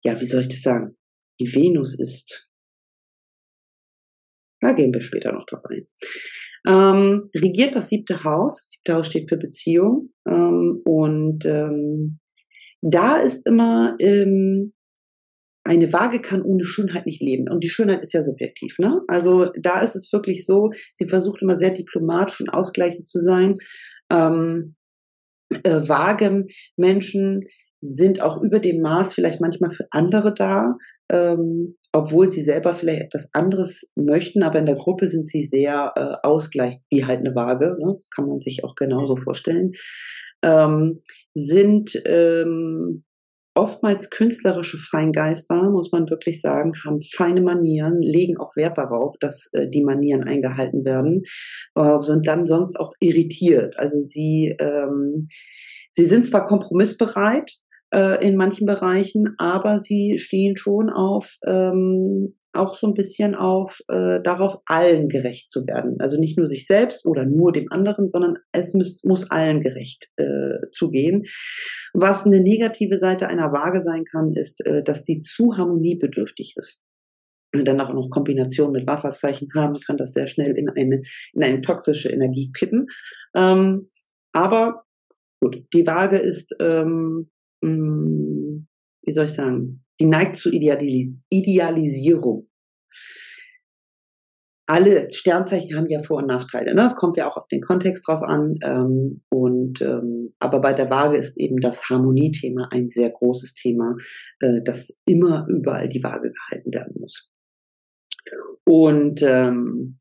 [0.04, 0.98] ja, wie soll ich das sagen?
[1.40, 2.48] Die Venus ist
[4.62, 5.88] da gehen wir später noch drauf ein
[6.68, 8.58] ähm, regiert das siebte Haus.
[8.58, 10.10] Das siebte Haus steht für Beziehung.
[10.28, 12.18] Ähm, und ähm,
[12.82, 14.74] da ist immer, ähm,
[15.64, 17.50] eine Waage kann ohne Schönheit nicht leben.
[17.50, 18.78] Und die Schönheit ist ja subjektiv.
[18.80, 19.02] Ne?
[19.08, 23.58] Also da ist es wirklich so, sie versucht immer sehr diplomatisch und ausgleichend zu sein.
[24.12, 24.76] Ähm,
[25.64, 26.46] äh, Waage
[26.78, 27.42] Menschen
[27.82, 30.78] sind auch über dem Maß vielleicht manchmal für andere da.
[31.10, 35.92] Ähm, obwohl sie selber vielleicht etwas anderes möchten, aber in der Gruppe sind sie sehr
[35.96, 37.96] äh, ausgleich, wie halt eine Waage, ne?
[37.96, 39.74] das kann man sich auch genauso vorstellen,
[40.44, 41.02] ähm,
[41.34, 43.04] sind ähm,
[43.54, 49.50] oftmals künstlerische Feingeister, muss man wirklich sagen, haben feine Manieren, legen auch Wert darauf, dass
[49.54, 51.24] äh, die Manieren eingehalten werden,
[51.76, 53.78] äh, sind dann sonst auch irritiert.
[53.78, 55.26] Also sie, ähm,
[55.92, 57.52] sie sind zwar kompromissbereit,
[57.94, 63.80] äh, in manchen Bereichen, aber sie stehen schon auf ähm, auch so ein bisschen auf
[63.88, 65.96] äh, darauf, allen gerecht zu werden.
[66.00, 70.10] Also nicht nur sich selbst oder nur dem anderen, sondern es muss, muss allen gerecht
[70.18, 71.24] äh, zugehen.
[71.94, 76.84] Was eine negative Seite einer Waage sein kann, ist, äh, dass die zu harmoniebedürftig ist.
[77.54, 81.02] Und dann auch noch Kombination mit Wasserzeichen haben, kann das sehr schnell in eine,
[81.34, 82.88] in eine toxische Energie kippen.
[83.36, 83.90] Ähm,
[84.34, 84.84] aber
[85.42, 87.30] gut, die Waage ist ähm,
[87.62, 88.68] Mm,
[89.04, 92.48] wie soll ich sagen, die neigt zur Idealis Idealisierung.
[94.68, 96.74] Alle Sternzeichen haben ja Vor- und Nachteile.
[96.74, 96.82] Ne?
[96.82, 98.56] Das kommt ja auch auf den Kontext drauf an.
[98.64, 103.98] Ähm, und ähm, aber bei der Waage ist eben das Harmoniethema ein sehr großes Thema,
[104.40, 107.30] äh, das immer überall die Waage gehalten werden muss.
[108.66, 110.00] Und ähm,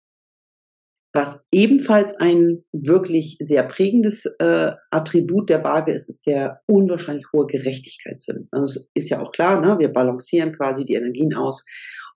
[1.12, 7.46] was ebenfalls ein wirklich sehr prägendes äh, Attribut der Waage ist, ist der unwahrscheinlich hohe
[7.46, 8.48] Gerechtigkeitssinn.
[8.52, 9.78] Also es ist ja auch klar, ne?
[9.78, 11.64] wir balancieren quasi die Energien aus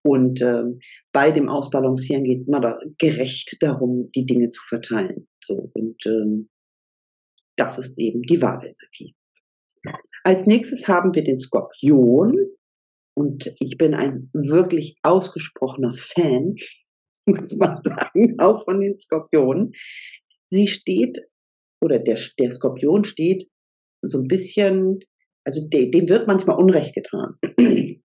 [0.03, 0.79] und ähm,
[1.13, 5.27] bei dem Ausbalancieren geht es immer da, gerecht darum, die Dinge zu verteilen.
[5.43, 6.49] So und ähm,
[7.57, 9.15] das ist eben die Waage-Energie.
[10.25, 12.37] Als nächstes haben wir den Skorpion
[13.15, 16.57] und ich bin ein wirklich ausgesprochener Fan
[17.27, 19.73] muss man sagen, auch von den Skorpionen.
[20.49, 21.19] Sie steht,
[21.83, 23.49] oder der, der Skorpion steht
[24.03, 25.01] so ein bisschen,
[25.45, 27.37] also de, dem wird manchmal Unrecht getan.
[27.59, 28.03] ne?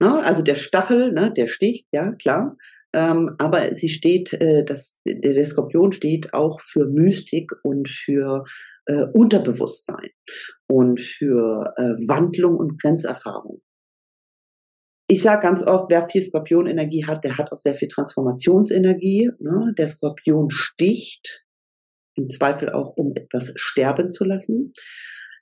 [0.00, 2.56] Also der Stachel, ne, der sticht, ja, klar.
[2.92, 8.44] Ähm, aber sie steht, äh, das, der, der Skorpion steht auch für Mystik und für
[8.86, 10.10] äh, Unterbewusstsein
[10.68, 13.62] und für äh, Wandlung und Grenzerfahrung
[15.10, 19.30] ich sage ganz oft, wer viel Skorpionenergie hat, der hat auch sehr viel Transformationsenergie.
[19.40, 19.74] Ne?
[19.76, 21.44] Der Skorpion sticht,
[22.14, 24.72] im Zweifel auch, um etwas sterben zu lassen,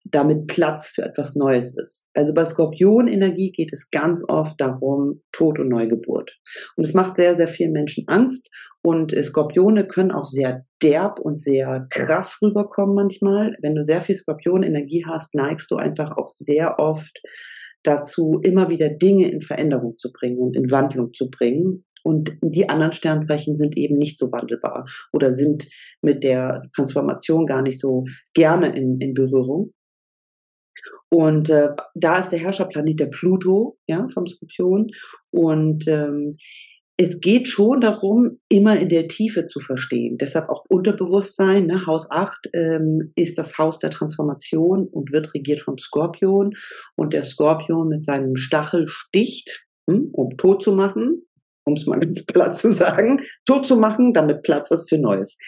[0.05, 2.07] damit Platz für etwas Neues ist.
[2.15, 6.39] Also bei Skorpionenergie geht es ganz oft darum, Tod und Neugeburt.
[6.77, 8.49] Und es macht sehr, sehr vielen Menschen Angst.
[8.81, 13.53] Und Skorpione können auch sehr derb und sehr krass rüberkommen manchmal.
[13.61, 17.21] Wenn du sehr viel Skorpionenergie hast, neigst du einfach auch sehr oft
[17.83, 21.85] dazu, immer wieder Dinge in Veränderung zu bringen und in Wandlung zu bringen.
[22.05, 25.69] Und die anderen Sternzeichen sind eben nicht so wandelbar oder sind
[26.01, 29.73] mit der Transformation gar nicht so gerne in, in Berührung.
[31.11, 34.91] Und äh, da ist der Herrscherplanet der Pluto, ja, vom Skorpion.
[35.31, 36.35] Und ähm,
[37.01, 40.19] es geht schon darum, immer in der Tiefe zu verstehen.
[40.19, 41.67] Deshalb auch Unterbewusstsein.
[41.67, 41.87] Ne?
[41.87, 46.55] Haus 8 ähm, ist das Haus der Transformation und wird regiert vom Skorpion.
[46.97, 51.23] Und der Skorpion mit seinem Stachel sticht, hm, um tot zu machen,
[51.65, 55.39] um es mal ganz platt zu sagen, tot zu machen, damit Platz ist für Neues.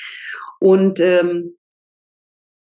[0.60, 1.56] Und ähm,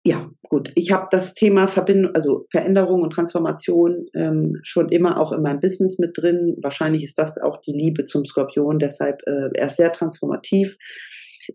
[0.07, 0.71] ja, gut.
[0.75, 5.59] Ich habe das Thema Verbindung, also Veränderung und Transformation ähm, schon immer auch in meinem
[5.59, 6.55] Business mit drin.
[6.61, 10.77] Wahrscheinlich ist das auch die Liebe zum Skorpion, deshalb äh, er ist sehr transformativ.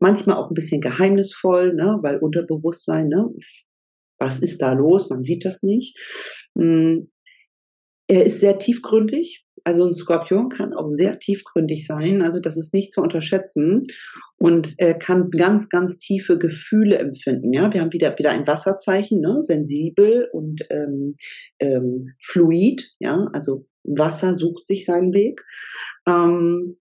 [0.01, 3.29] Manchmal auch ein bisschen geheimnisvoll, ne, weil Unterbewusstsein, ne,
[4.19, 5.09] was ist da los?
[5.11, 5.97] Man sieht das nicht.
[8.11, 12.75] Er ist sehr tiefgründig, also ein Skorpion kann auch sehr tiefgründig sein, also das ist
[12.75, 13.85] nicht zu unterschätzen
[14.37, 17.53] und er kann ganz, ganz tiefe Gefühle empfinden.
[17.53, 19.45] Ja, wir haben wieder wieder ein Wasserzeichen, ne?
[19.45, 21.15] sensibel und ähm,
[21.61, 22.91] ähm, fluid.
[22.99, 25.41] Ja, also Wasser sucht sich seinen Weg.
[26.05, 26.79] Ähm,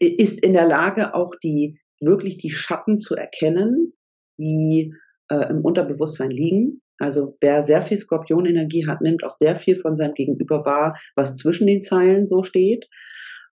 [0.00, 3.92] ist in der Lage auch die wirklich die Schatten zu erkennen,
[4.36, 4.94] die
[5.28, 6.82] äh, im Unterbewusstsein liegen.
[7.00, 11.34] Also wer sehr viel Skorpionenergie hat, nimmt auch sehr viel von seinem Gegenüber wahr, was
[11.34, 12.86] zwischen den Zeilen so steht.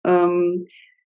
[0.05, 0.63] Ähm,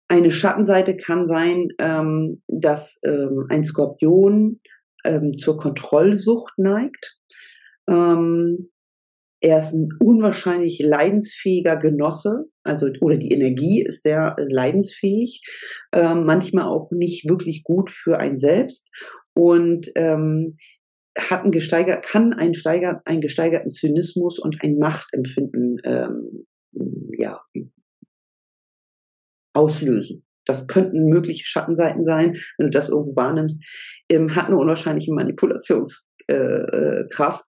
[0.08, 4.60] eine Schattenseite kann sein, ähm, dass ähm, ein Skorpion
[5.04, 7.18] ähm, zur Kontrollsucht neigt.
[7.88, 8.70] Ähm,
[9.40, 15.42] er ist ein unwahrscheinlich leidensfähiger Genosse, also oder die Energie ist sehr leidensfähig,
[15.92, 18.90] äh, manchmal auch nicht wirklich gut für ein selbst
[19.34, 20.56] und ähm,
[21.18, 26.46] hat einen gesteigert, kann einen, steiger, einen gesteigerten Zynismus und ein Machtempfinden ähm,
[27.16, 27.40] ja,
[29.54, 30.24] auslösen.
[30.46, 33.62] Das könnten mögliche Schattenseiten sein, wenn du das irgendwo wahrnimmst.
[34.08, 37.44] Ähm, hat eine unwahrscheinliche Manipulationskraft,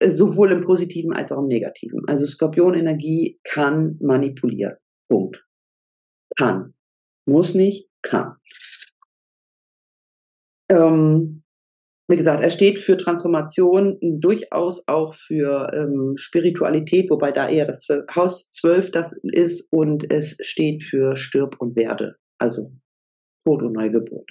[0.00, 2.02] äh, äh, sowohl im Positiven als auch im Negativen.
[2.08, 4.74] Also Skorpionenergie kann manipulieren
[5.08, 5.46] Punkt.
[6.36, 6.74] Kann.
[7.26, 8.34] Muss nicht, kann.
[10.68, 11.41] Ähm,
[12.08, 17.80] wie gesagt, er steht für Transformation, durchaus auch für ähm, Spiritualität, wobei da eher das
[17.82, 22.72] 12, Haus 12 das ist und es steht für Stirb und Werde, also
[23.44, 24.28] Tod und Neugeburt.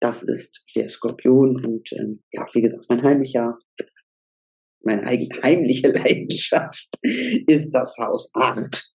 [0.00, 3.58] Das ist der Skorpion und ähm, ja, wie gesagt, mein heimlicher,
[4.84, 8.91] meine heimliche Leidenschaft ist das Haus 8.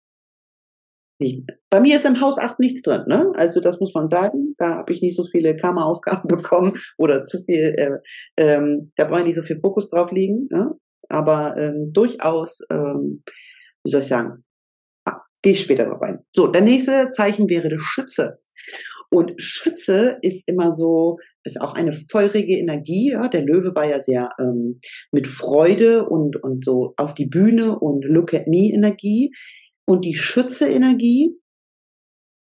[1.18, 3.32] Bei mir ist im Haus 8 nichts drin, ne?
[3.36, 4.54] Also das muss man sagen.
[4.58, 7.98] Da habe ich nicht so viele Karma-Aufgaben bekommen oder zu viel, äh,
[8.36, 10.48] ähm, da brauche ich nicht so viel Fokus drauf liegen.
[10.50, 10.72] Ne?
[11.08, 13.22] Aber ähm, durchaus, ähm,
[13.84, 14.44] wie soll ich sagen,
[15.06, 16.18] ah, gehe ich später drauf ein.
[16.34, 18.38] So, der nächste Zeichen wäre der Schütze.
[19.10, 23.12] Und Schütze ist immer so, ist auch eine feurige Energie.
[23.12, 23.28] Ja?
[23.28, 24.80] Der Löwe war ja sehr ähm,
[25.12, 29.32] mit Freude und, und so auf die Bühne und Look at me Energie.
[29.86, 31.38] Und die Schütze-Energie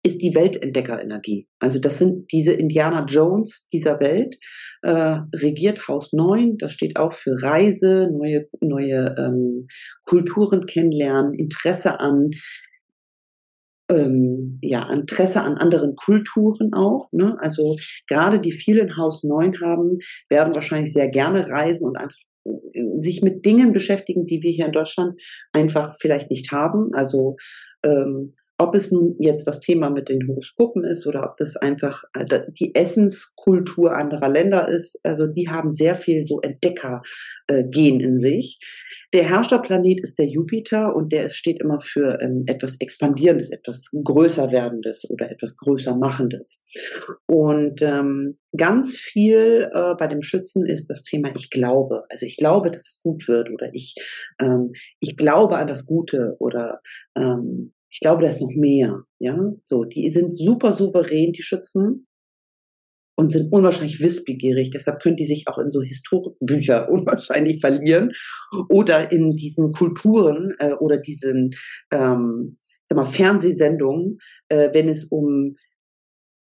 [0.03, 1.47] ist die Weltentdecker-Energie.
[1.60, 4.38] Also das sind diese Indiana Jones dieser Welt,
[4.84, 9.67] äh, regiert Haus 9, das steht auch für Reise, neue, neue ähm,
[10.03, 12.29] Kulturen kennenlernen, Interesse an
[13.89, 17.12] ähm, ja, Interesse an anderen Kulturen auch.
[17.12, 17.38] Ne?
[17.39, 17.75] Also
[18.08, 22.17] gerade die vielen Haus 9 haben, werden wahrscheinlich sehr gerne reisen und einfach
[22.97, 25.19] sich mit Dingen beschäftigen, die wir hier in Deutschland
[25.51, 26.89] einfach vielleicht nicht haben.
[26.93, 27.38] Also
[27.84, 32.04] ähm, ob es nun jetzt das Thema mit den Horoskopen ist oder ob das einfach
[32.13, 32.26] äh,
[32.60, 38.60] die Essenskultur anderer Länder ist, also die haben sehr viel so Entdecker-Gen in sich.
[39.13, 44.52] Der Herrscherplanet ist der Jupiter und der steht immer für ähm, etwas Expandierendes, etwas größer
[44.52, 46.63] werdendes oder etwas größer machendes.
[47.28, 52.04] Und ähm, ganz viel äh, bei dem Schützen ist das Thema ich glaube.
[52.10, 53.96] Also ich glaube, dass es gut wird oder ich,
[54.41, 56.80] ähm, ich glaube an das Gute oder
[57.18, 59.03] ähm, ich glaube, da ist noch mehr.
[59.19, 62.08] Ja, so, die sind super souverän, die Schützen,
[63.17, 64.71] und sind unwahrscheinlich wissbegierig.
[64.71, 68.12] Deshalb können die sich auch in so Historikbücher unwahrscheinlich verlieren
[68.67, 71.51] oder in diesen Kulturen äh, oder diesen
[71.89, 74.17] ähm, sag mal, Fernsehsendungen,
[74.49, 75.55] äh, wenn es um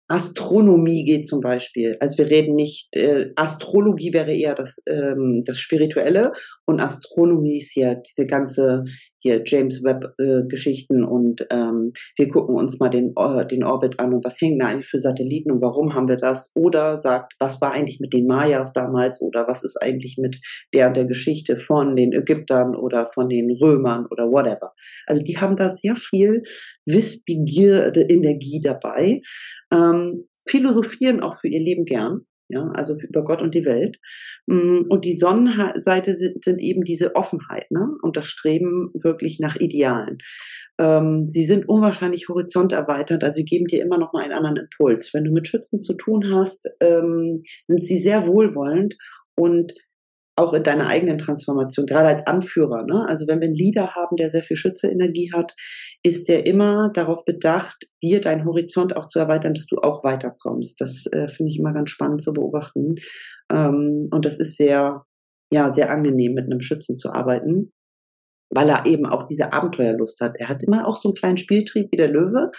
[0.08, 1.96] Astronomie geht zum Beispiel.
[2.00, 6.32] Also wir reden nicht, äh, Astrologie wäre eher das, ähm, das Spirituelle
[6.66, 8.82] und Astronomie ist ja diese ganze
[9.24, 10.42] hier James Webb äh,
[11.02, 14.66] und ähm, wir gucken uns mal den, äh, den Orbit an und was hängen da
[14.66, 16.52] eigentlich für Satelliten und warum haben wir das?
[16.54, 20.40] Oder sagt, was war eigentlich mit den Mayas damals oder was ist eigentlich mit
[20.74, 24.74] der der Geschichte von den Ägyptern oder von den Römern oder whatever.
[25.06, 26.42] Also die haben da sehr viel
[26.84, 29.22] Wissbegierde Energie dabei,
[29.72, 33.98] ähm, philosophieren auch für ihr Leben gern ja, also über Gott und die Welt.
[34.46, 37.88] Mm, und die Sonnenseite sind, sind eben diese Offenheit ne?
[38.02, 40.18] und das Streben wirklich nach Idealen.
[40.78, 45.12] Ähm, sie sind unwahrscheinlich horizonterweiternd, also sie geben dir immer noch mal einen anderen Impuls.
[45.12, 48.96] Wenn du mit Schützen zu tun hast, ähm, sind sie sehr wohlwollend
[49.36, 49.74] und
[50.36, 52.84] auch in deiner eigenen Transformation, gerade als Anführer.
[52.84, 53.06] Ne?
[53.08, 55.54] Also wenn wir einen Leader haben, der sehr viel Schütze-Energie hat,
[56.02, 60.80] ist der immer darauf bedacht, dir deinen Horizont auch zu erweitern, dass du auch weiterkommst.
[60.80, 62.96] Das äh, finde ich immer ganz spannend zu beobachten.
[63.50, 65.04] Ähm, und das ist sehr,
[65.52, 67.72] ja, sehr angenehm, mit einem Schützen zu arbeiten,
[68.50, 70.36] weil er eben auch diese Abenteuerlust hat.
[70.38, 72.50] Er hat immer auch so einen kleinen Spieltrieb wie der Löwe,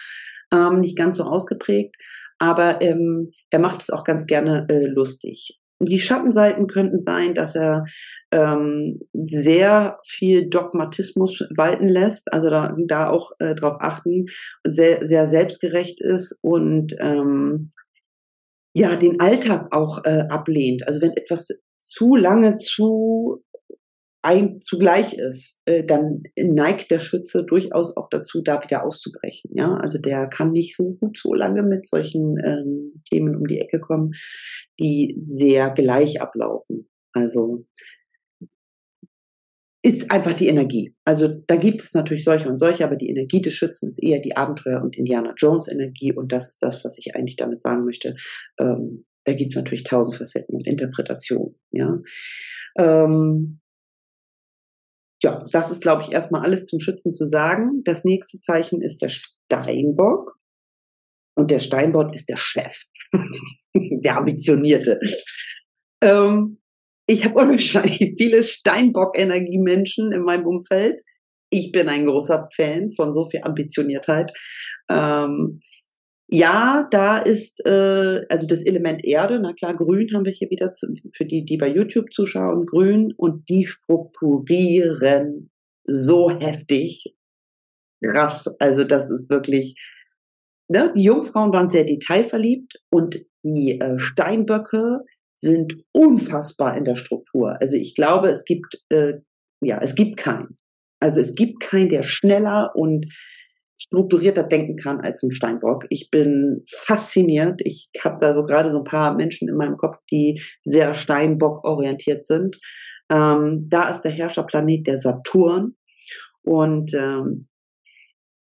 [0.53, 1.97] ähm, nicht ganz so ausgeprägt,
[2.39, 5.59] aber ähm, er macht es auch ganz gerne äh, lustig.
[5.81, 7.85] Die Schattenseiten könnten sein, dass er
[8.31, 14.25] ähm, sehr viel Dogmatismus walten lässt, also da, da auch äh, darauf achten,
[14.65, 17.69] sehr, sehr selbstgerecht ist und ähm,
[18.73, 20.88] ja den Alltag auch äh, ablehnt.
[20.88, 23.43] Also wenn etwas zu lange zu
[24.25, 29.51] ein zugleich ist, äh, dann neigt der Schütze durchaus auch dazu, da wieder auszubrechen.
[29.53, 33.59] Ja, also der kann nicht so gut so lange mit solchen ähm, Themen um die
[33.59, 34.13] Ecke kommen,
[34.79, 36.89] die sehr gleich ablaufen.
[37.13, 37.65] Also
[39.85, 40.95] ist einfach die Energie.
[41.05, 44.19] Also da gibt es natürlich solche und solche, aber die Energie des Schützen ist eher
[44.19, 47.86] die Abenteuer- und Indiana Jones Energie und das ist das, was ich eigentlich damit sagen
[47.86, 48.15] möchte.
[48.59, 51.55] Ähm, da gibt es natürlich tausend Facetten und Interpretationen.
[51.71, 51.99] Ja.
[52.80, 53.59] Ähm,
[55.26, 57.82] ja, das ist, glaube ich, erstmal alles zum Schützen zu sagen.
[57.84, 60.36] Das nächste Zeichen ist der Steinbock.
[61.36, 62.78] Und der Steinbock ist der Chef,
[63.73, 64.99] der Ambitionierte.
[66.03, 66.59] Ähm,
[67.07, 71.01] ich habe unwahrscheinlich viele Steinbock-Energiemenschen in meinem Umfeld.
[71.49, 74.32] Ich bin ein großer Fan von so viel Ambitioniertheit.
[74.91, 75.59] Ähm,
[76.28, 80.73] ja, da ist äh, also das Element Erde, na klar, grün haben wir hier wieder
[80.73, 85.51] zu, für die, die bei YouTube zuschauen, grün und die strukturieren
[85.84, 87.15] so heftig.
[88.01, 88.47] krass.
[88.59, 89.76] Also das ist wirklich,
[90.67, 90.91] ne?
[90.95, 95.01] die Jungfrauen waren sehr detailverliebt und die äh, Steinböcke
[95.36, 97.61] sind unfassbar in der Struktur.
[97.61, 99.19] Also ich glaube, es gibt, äh,
[99.61, 100.57] ja, es gibt keinen.
[100.99, 103.05] Also es gibt keinen, der schneller und
[103.88, 105.86] strukturierter denken kann als ein Steinbock.
[105.89, 107.61] Ich bin fasziniert.
[107.63, 111.63] Ich habe da so gerade so ein paar Menschen in meinem Kopf, die sehr Steinbock
[111.63, 112.59] orientiert sind.
[113.09, 115.75] Ähm, da ist der Herrscherplanet der Saturn
[116.41, 117.41] und ähm,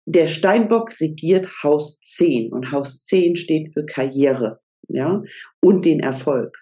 [0.05, 5.21] der Steinbock regiert Haus 10 und Haus 10 steht für Karriere, ja,
[5.61, 6.57] und den Erfolg.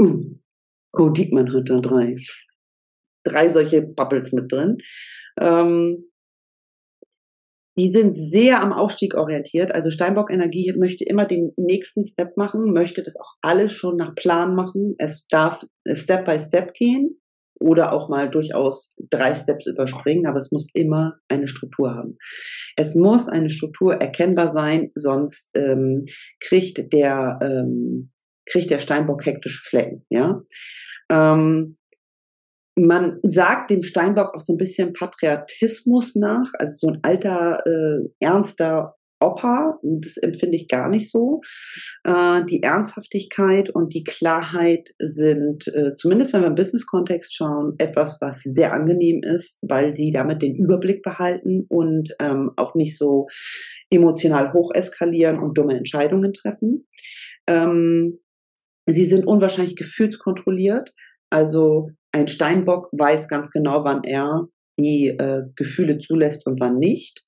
[0.00, 0.36] Uh,
[0.92, 2.16] oh, Diekmann hat da drei.
[3.24, 4.78] Drei solche Bubbles mit drin.
[5.40, 6.04] Ähm,
[7.78, 9.74] die sind sehr am Aufstieg orientiert.
[9.74, 14.14] Also Steinbock Energie möchte immer den nächsten Step machen, möchte das auch alles schon nach
[14.14, 14.94] Plan machen.
[14.98, 17.20] Es darf Step by Step gehen
[17.60, 22.18] oder auch mal durchaus drei Steps überspringen, aber es muss immer eine Struktur haben.
[22.76, 26.04] Es muss eine Struktur erkennbar sein, sonst ähm,
[26.40, 28.10] kriegt der ähm,
[28.46, 30.04] kriegt der Steinbock hektische Flecken.
[30.08, 30.42] Ja.
[31.10, 31.76] Ähm,
[32.76, 38.08] man sagt dem Steinbock auch so ein bisschen Patriotismus nach, also so ein alter, äh,
[38.20, 41.40] ernster Opa, das empfinde ich gar nicht so.
[42.04, 48.18] Äh, die Ernsthaftigkeit und die Klarheit sind, äh, zumindest wenn wir im Business-Kontext schauen, etwas,
[48.20, 53.26] was sehr angenehm ist, weil sie damit den Überblick behalten und ähm, auch nicht so
[53.88, 56.86] emotional hoch eskalieren und dumme Entscheidungen treffen.
[57.46, 58.18] Ähm,
[58.86, 60.92] sie sind unwahrscheinlich gefühlskontrolliert.
[61.30, 64.48] Also ein Steinbock weiß ganz genau, wann er
[64.78, 67.22] die äh, Gefühle zulässt und wann nicht.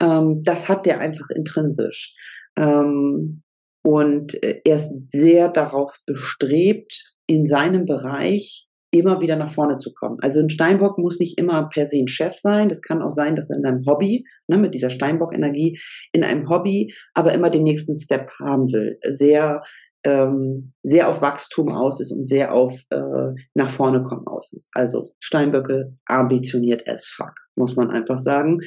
[0.00, 2.16] Ähm, das hat der einfach intrinsisch.
[2.56, 3.42] Ähm,
[3.84, 9.92] und äh, er ist sehr darauf bestrebt, in seinem Bereich immer wieder nach vorne zu
[9.92, 10.18] kommen.
[10.20, 12.68] Also ein Steinbock muss nicht immer per se ein Chef sein.
[12.68, 15.80] Das kann auch sein, dass er in seinem Hobby, ne, mit dieser Steinbock-Energie,
[16.12, 18.98] in einem Hobby, aber immer den nächsten Step haben will.
[19.10, 19.62] Sehr
[20.04, 24.70] ähm, sehr auf Wachstum aus ist und sehr auf äh, nach vorne kommen aus ist.
[24.74, 28.58] Also Steinböcke ambitioniert as fuck, muss man einfach sagen.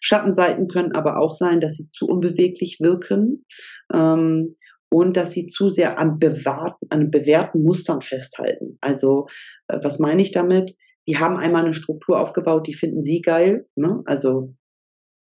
[0.00, 3.44] Schattenseiten können aber auch sein, dass sie zu unbeweglich wirken
[3.92, 4.56] ähm,
[4.90, 8.78] und dass sie zu sehr an, bewahrten, an bewährten Mustern festhalten.
[8.80, 9.26] Also
[9.68, 10.76] äh, was meine ich damit?
[11.06, 13.66] Die haben einmal eine Struktur aufgebaut, die finden sie geil.
[13.76, 14.02] Ne?
[14.06, 14.54] Also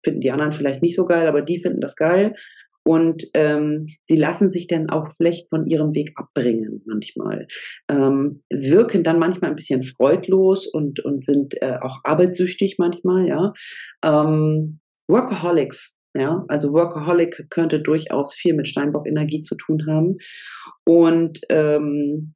[0.04, 2.34] finden die anderen vielleicht nicht so geil, aber die finden das geil.
[2.86, 7.48] Und ähm, sie lassen sich dann auch vielleicht von ihrem Weg abbringen manchmal,
[7.88, 13.52] ähm, wirken dann manchmal ein bisschen freudlos und, und sind äh, auch arbeitssüchtig manchmal, ja.
[14.04, 20.16] Ähm, Workaholics, ja, also Workaholic könnte durchaus viel mit Steinbock-Energie zu tun haben
[20.86, 22.34] und ähm,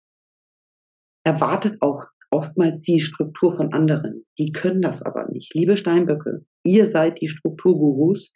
[1.25, 4.25] erwartet auch oftmals die Struktur von anderen.
[4.39, 5.55] Die können das aber nicht.
[5.55, 8.33] Liebe Steinböcke, ihr seid die Strukturgurus.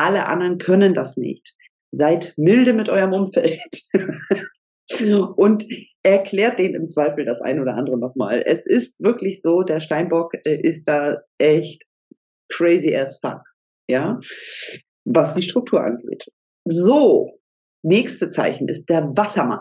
[0.00, 1.54] Alle anderen können das nicht.
[1.92, 3.82] Seid milde mit eurem Umfeld.
[5.36, 5.66] und
[6.02, 8.42] erklärt denen im Zweifel das ein oder andere nochmal.
[8.46, 11.84] Es ist wirklich so, der Steinbock äh, ist da echt
[12.50, 13.42] crazy as fuck.
[13.90, 14.18] Ja,
[15.04, 16.24] was die Struktur angeht.
[16.64, 17.38] So,
[17.82, 19.60] nächste Zeichen ist der Wassermann.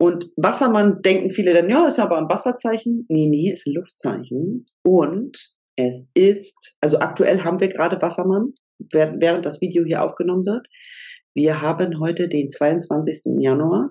[0.00, 3.04] Und Wassermann denken viele dann, ja, ist ja aber ein Wasserzeichen.
[3.08, 4.66] Nee, nee, ist ein Luftzeichen.
[4.86, 8.54] Und es ist, also aktuell haben wir gerade Wassermann
[8.92, 10.66] während das Video hier aufgenommen wird.
[11.34, 13.38] Wir haben heute den 22.
[13.38, 13.90] Januar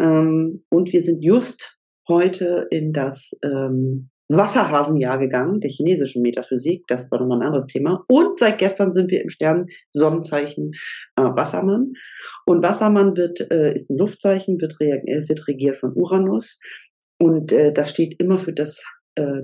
[0.00, 1.78] ähm, und wir sind just
[2.08, 6.84] heute in das ähm, Wasserhasenjahr gegangen, der chinesischen Metaphysik.
[6.88, 8.04] Das war nochmal ein anderes Thema.
[8.08, 10.72] Und seit gestern sind wir im Stern Sonnenzeichen
[11.16, 11.92] äh, Wassermann.
[12.44, 16.58] Und Wassermann wird, äh, ist ein Luftzeichen, wird, re wird regiert von Uranus.
[17.18, 18.84] Und äh, das steht immer für das
[19.14, 19.42] äh,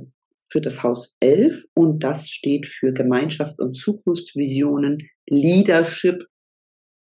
[0.53, 4.99] für das Haus 11 und das steht für Gemeinschaft und Zukunftsvisionen,
[5.29, 6.23] Leadership.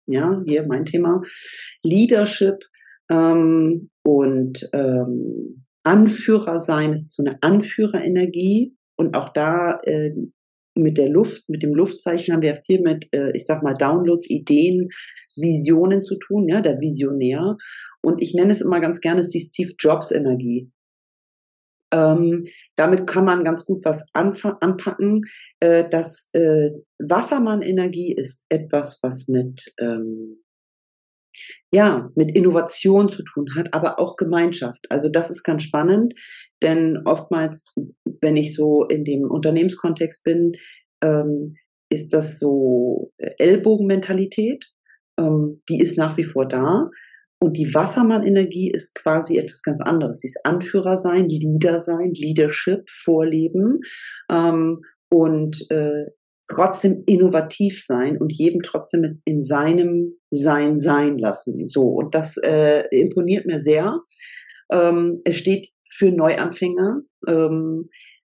[0.07, 1.23] Ja, hier mein Thema.
[1.83, 2.65] Leadership
[3.11, 10.13] ähm, und ähm, Anführer sein ist so eine Anführerenergie und auch da äh,
[10.75, 14.31] mit der Luft, mit dem Luftzeichen haben wir viel mit, äh, ich sag mal, Downloads,
[14.31, 14.89] Ideen,
[15.37, 17.57] Visionen zu tun, ja, der Visionär.
[18.03, 20.71] Und ich nenne es immer ganz gerne, es ist die Steve Jobs Energie.
[21.93, 25.23] Ähm, damit kann man ganz gut was anpacken.
[25.61, 30.39] Äh, das äh, Wassermann-Energie ist etwas, was mit ähm,
[31.73, 34.87] ja, mit Innovation zu tun hat, aber auch Gemeinschaft.
[34.91, 36.15] Also das ist ganz spannend,
[36.63, 37.73] denn oftmals,
[38.21, 40.53] wenn ich so in dem Unternehmenskontext bin,
[41.03, 41.57] ähm,
[41.91, 44.67] ist das so Ellbogenmentalität.
[45.19, 46.91] Ähm, die ist nach wie vor da.
[47.43, 50.21] Und die Wassermann-Energie ist quasi etwas ganz anderes.
[50.21, 53.81] Sie ist Anführer sein, Leader sein, Leadership vorleben.
[54.31, 56.07] Ähm, und äh,
[56.49, 61.67] trotzdem innovativ sein und jedem trotzdem in seinem Sein sein lassen.
[61.67, 63.99] So, und das äh, imponiert mir sehr.
[64.71, 67.01] Ähm, es steht für Neuanfänger.
[67.27, 67.89] Ähm,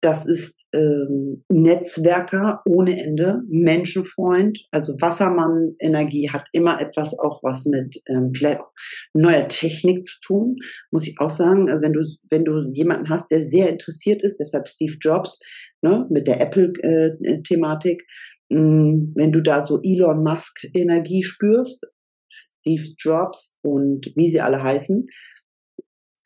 [0.06, 4.60] das ist ähm, Netzwerker ohne Ende, Menschenfreund.
[4.70, 8.72] Also Wassermann-Energie hat immer etwas auch was mit ähm, vielleicht auch
[9.16, 10.58] neuer Technik zu tun,
[10.92, 11.72] muss ich auch sagen.
[11.72, 15.40] Also wenn du wenn du jemanden hast, der sehr interessiert ist, deshalb Steve Jobs
[15.82, 18.04] ne, mit der Apple-Thematik,
[18.52, 21.84] äh, wenn du da so Elon Musk-Energie spürst,
[22.30, 25.08] Steve Jobs und wie sie alle heißen,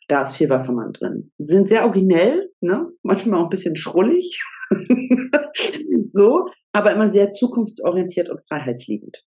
[0.10, 1.32] da ist viel Wassermann drin.
[1.38, 2.92] Sind sehr originell, ne?
[3.04, 4.44] manchmal auch ein bisschen schrullig,
[6.14, 9.24] so, aber immer sehr zukunftsorientiert und freiheitsliebend.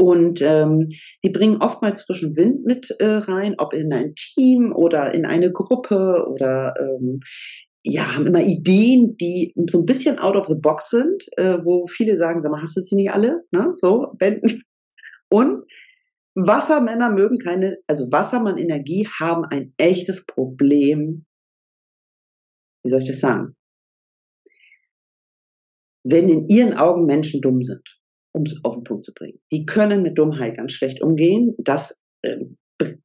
[0.00, 0.88] Und ähm,
[1.22, 5.52] die bringen oftmals frischen Wind mit äh, rein, ob in ein Team oder in eine
[5.52, 7.20] Gruppe oder ähm,
[7.84, 11.86] ja, haben immer Ideen, die so ein bisschen out of the box sind, äh, wo
[11.86, 13.42] viele sagen, sag mal, hast du sie nicht alle?
[13.50, 13.74] Ne?
[13.78, 14.16] So,
[15.28, 15.64] Und
[16.34, 21.26] Wassermänner mögen keine, also Wassermann Energie haben ein echtes Problem.
[22.84, 23.54] Wie soll ich das sagen?
[26.04, 28.00] Wenn in ihren Augen Menschen dumm sind,
[28.34, 29.38] um es auf den Punkt zu bringen.
[29.52, 31.54] Die können mit Dummheit ganz schlecht umgehen.
[31.58, 32.38] Das, äh,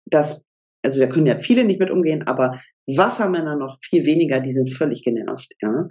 [0.05, 0.45] das,
[0.83, 4.69] also da können ja viele nicht mit umgehen, aber Wassermänner noch viel weniger, die sind
[4.71, 5.53] völlig genervt.
[5.61, 5.87] Ja?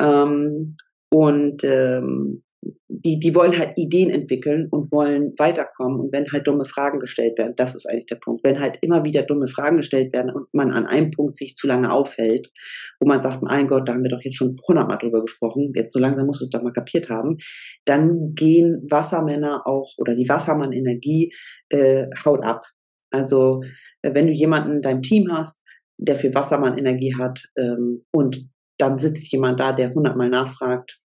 [0.00, 0.76] Ähm,
[1.10, 2.44] und ähm,
[2.88, 6.00] die, die wollen halt Ideen entwickeln und wollen weiterkommen.
[6.00, 8.42] Und wenn halt dumme Fragen gestellt werden, das ist eigentlich der Punkt.
[8.44, 11.66] Wenn halt immer wieder dumme Fragen gestellt werden und man an einem Punkt sich zu
[11.66, 12.50] lange aufhält,
[12.98, 15.92] wo man sagt, mein Gott, da haben wir doch jetzt schon hundertmal drüber gesprochen, jetzt
[15.92, 17.36] so langsam muss es doch mal kapiert haben,
[17.84, 21.32] dann gehen Wassermänner auch oder die Wassermann-Energie
[21.68, 22.64] äh, haut ab.
[23.10, 23.62] Also
[24.02, 25.62] äh, wenn du jemanden in deinem Team hast,
[25.98, 28.48] der viel Wassermann-Energie hat ähm, und
[28.78, 31.00] dann sitzt jemand da, der hundertmal nachfragt,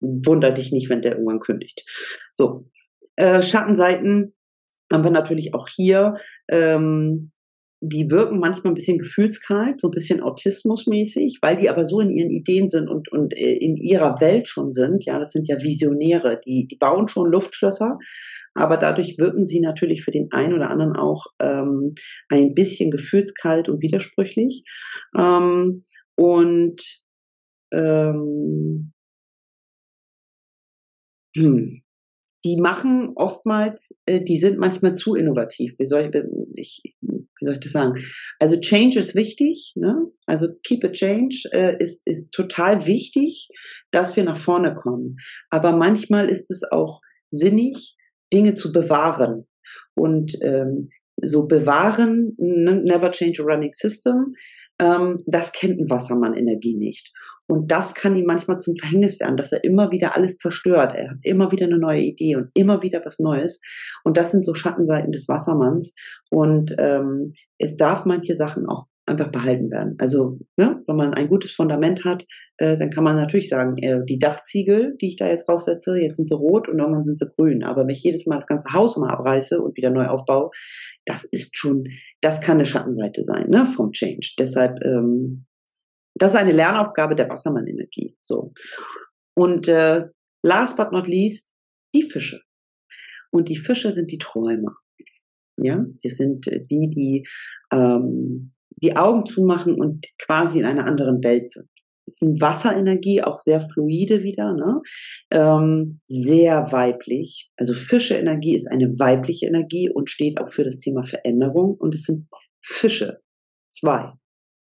[0.00, 1.84] wunder dich nicht, wenn der irgendwann kündigt.
[2.32, 2.66] So,
[3.16, 4.34] äh, Schattenseiten
[4.92, 6.16] haben wir natürlich auch hier.
[6.48, 7.32] Ähm,
[7.80, 12.10] die wirken manchmal ein bisschen gefühlskalt, so ein bisschen autismusmäßig, weil die aber so in
[12.10, 15.04] ihren Ideen sind und, und äh, in ihrer Welt schon sind.
[15.04, 17.98] Ja, das sind ja Visionäre, die, die bauen schon Luftschlösser,
[18.54, 21.94] aber dadurch wirken sie natürlich für den einen oder anderen auch ähm,
[22.28, 24.64] ein bisschen gefühlskalt und widersprüchlich.
[25.16, 25.84] Ähm,
[26.16, 26.82] und
[27.72, 28.92] ähm,
[32.44, 35.74] Die machen oftmals, äh, die sind manchmal zu innovativ.
[35.78, 36.22] Wie soll ich,
[36.54, 37.94] ich wie soll ich das sagen?
[38.38, 40.06] Also Change ist wichtig, ne?
[40.26, 43.48] Also keep a change äh, ist, ist total wichtig,
[43.90, 45.16] dass wir nach vorne kommen.
[45.50, 47.96] Aber manchmal ist es auch sinnig,
[48.32, 49.46] Dinge zu bewahren.
[49.94, 54.34] Und ähm, so bewahren, ne, never change a running system,
[54.78, 57.12] ähm, das kennt ein Wassermann Energie nicht.
[57.46, 60.94] Und das kann ihm manchmal zum Verhängnis werden, dass er immer wieder alles zerstört.
[60.94, 63.60] Er hat immer wieder eine neue Idee und immer wieder was Neues.
[64.04, 65.94] Und das sind so Schattenseiten des Wassermanns.
[66.30, 69.96] Und ähm, es darf manche Sachen auch einfach behalten werden.
[69.98, 72.26] Also, ne, wenn man ein gutes Fundament hat,
[72.58, 76.16] äh, dann kann man natürlich sagen, äh, die Dachziegel, die ich da jetzt draufsetze, jetzt
[76.16, 77.64] sind sie rot und irgendwann sind sie grün.
[77.64, 80.50] Aber wenn ich jedes Mal das ganze Haus mal abreiße und wieder neu aufbaue,
[81.04, 81.84] das ist schon,
[82.20, 84.34] das kann eine Schattenseite sein, ne, vom Change.
[84.38, 85.46] Deshalb, ähm,
[86.14, 88.16] das ist eine Lernaufgabe der Wassermann-Energie.
[88.22, 88.52] So.
[89.36, 90.06] Und äh,
[90.42, 91.54] last but not least,
[91.94, 92.40] die Fische.
[93.30, 94.76] Und die Fische sind die Träumer.
[95.56, 97.26] Ja, sie sind äh, die, die
[97.72, 98.52] ähm,
[98.82, 101.68] die Augen zumachen und quasi in einer anderen Welt sind.
[102.06, 104.80] Es sind Wasserenergie, auch sehr fluide wieder, ne?
[105.30, 107.50] Ähm, sehr weiblich.
[107.56, 111.74] Also Fische-Energie ist eine weibliche Energie und steht auch für das Thema Veränderung.
[111.74, 112.26] Und es sind
[112.64, 113.20] Fische,
[113.70, 114.12] zwei,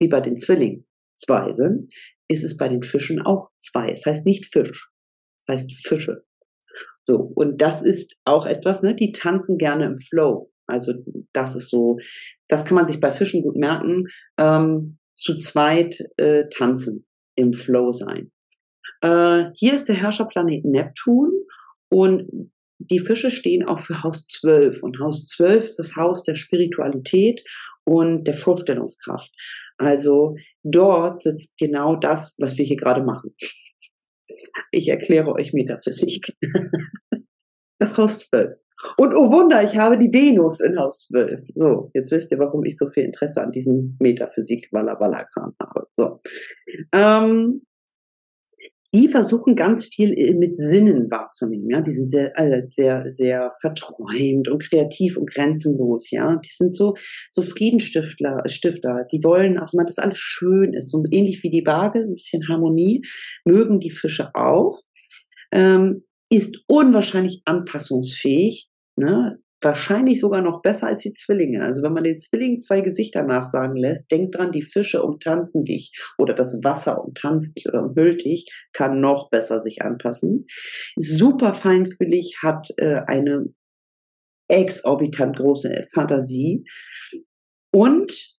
[0.00, 0.86] wie bei den Zwillingen
[1.16, 1.92] zwei sind,
[2.28, 3.90] ist es bei den Fischen auch zwei.
[3.90, 4.90] Es heißt nicht Fisch,
[5.38, 6.24] es heißt Fische.
[7.06, 8.94] So, und das ist auch etwas, ne?
[8.94, 10.50] Die tanzen gerne im Flow.
[10.66, 10.92] Also
[11.32, 11.98] das ist so,
[12.48, 14.04] das kann man sich bei Fischen gut merken.
[14.38, 17.06] Ähm, zu zweit äh, tanzen,
[17.36, 18.32] im Flow sein.
[19.00, 21.30] Äh, hier ist der Herrscherplanet Neptun
[21.90, 24.82] und die Fische stehen auch für Haus 12.
[24.82, 27.44] Und Haus 12 ist das Haus der Spiritualität
[27.84, 29.32] und der Vorstellungskraft.
[29.78, 33.34] Also dort sitzt genau das, was wir hier gerade machen.
[34.70, 36.36] Ich erkläre euch Metaphysik.
[37.80, 38.56] Das Haus 12.
[38.96, 41.40] Und oh Wunder, ich habe die Venus in Haus 12.
[41.54, 45.54] So, jetzt wisst ihr, warum ich so viel Interesse an diesem Metaphysik Walla Walla Kram
[45.60, 45.86] habe.
[45.94, 46.20] So.
[46.92, 47.62] Ähm,
[48.94, 51.68] die versuchen ganz viel äh, mit Sinnen wahrzunehmen.
[51.68, 56.12] Ja, die sind sehr, äh, sehr, sehr verträumt und kreativ und grenzenlos.
[56.12, 56.94] Ja, die sind so,
[57.30, 59.04] so Friedensstifter, Stifter.
[59.10, 62.46] Die wollen auch mal, dass alles schön ist, so ähnlich wie die Waage, ein bisschen
[62.48, 63.02] Harmonie.
[63.44, 64.80] Mögen die Fische auch.
[65.52, 69.38] ähm, ist unwahrscheinlich anpassungsfähig, ne?
[69.64, 71.62] wahrscheinlich sogar noch besser als die Zwillinge.
[71.62, 75.92] Also wenn man den Zwillingen zwei Gesichter nachsagen lässt, denkt dran, die Fische umtanzen dich
[76.18, 80.44] oder das Wasser umtanzt dich oder umhüllt dich, kann noch besser sich anpassen.
[80.96, 83.46] Super feinfühlig, hat äh, eine
[84.48, 86.64] exorbitant große Fantasie
[87.72, 88.38] und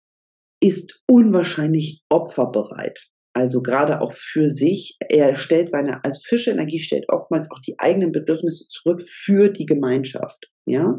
[0.62, 3.10] ist unwahrscheinlich opferbereit.
[3.36, 4.98] Also gerade auch für sich.
[5.10, 10.50] Er stellt seine, also Fischeenergie stellt oftmals auch die eigenen Bedürfnisse zurück für die Gemeinschaft.
[10.66, 10.98] Ja.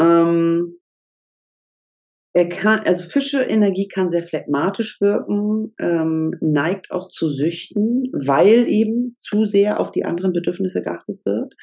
[0.00, 0.78] Ähm,
[2.34, 9.14] er kann, also Fischeenergie kann sehr phlegmatisch wirken, ähm, neigt auch zu Süchten, weil eben
[9.18, 11.54] zu sehr auf die anderen Bedürfnisse geachtet wird.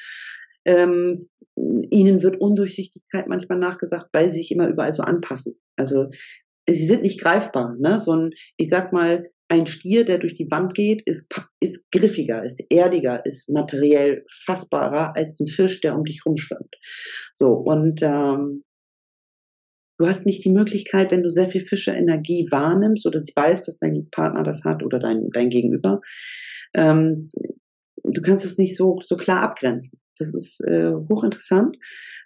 [0.64, 1.26] Ähm,
[1.56, 5.56] ihnen wird Undurchsichtigkeit manchmal nachgesagt, weil sie sich immer überall so anpassen.
[5.74, 6.06] Also
[6.68, 7.74] sie sind nicht greifbar.
[7.80, 7.98] Ne?
[7.98, 11.26] So ein, ich sag mal, ein Stier, der durch die Wand geht, ist,
[11.60, 16.76] ist griffiger, ist erdiger, ist materiell fassbarer als ein Fisch, der um dich rumschwimmt.
[17.34, 18.62] So, und ähm,
[19.98, 23.78] du hast nicht die Möglichkeit, wenn du sehr viel Fische-Energie wahrnimmst oder sie weißt, dass
[23.78, 26.00] dein Partner das hat oder dein, dein Gegenüber,
[26.74, 27.28] ähm,
[28.04, 30.00] du kannst es nicht so, so klar abgrenzen.
[30.16, 31.76] Das ist äh, hochinteressant.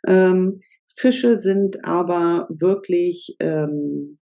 [0.07, 0.61] Ähm,
[0.95, 4.19] Fische sind aber wirklich ähm,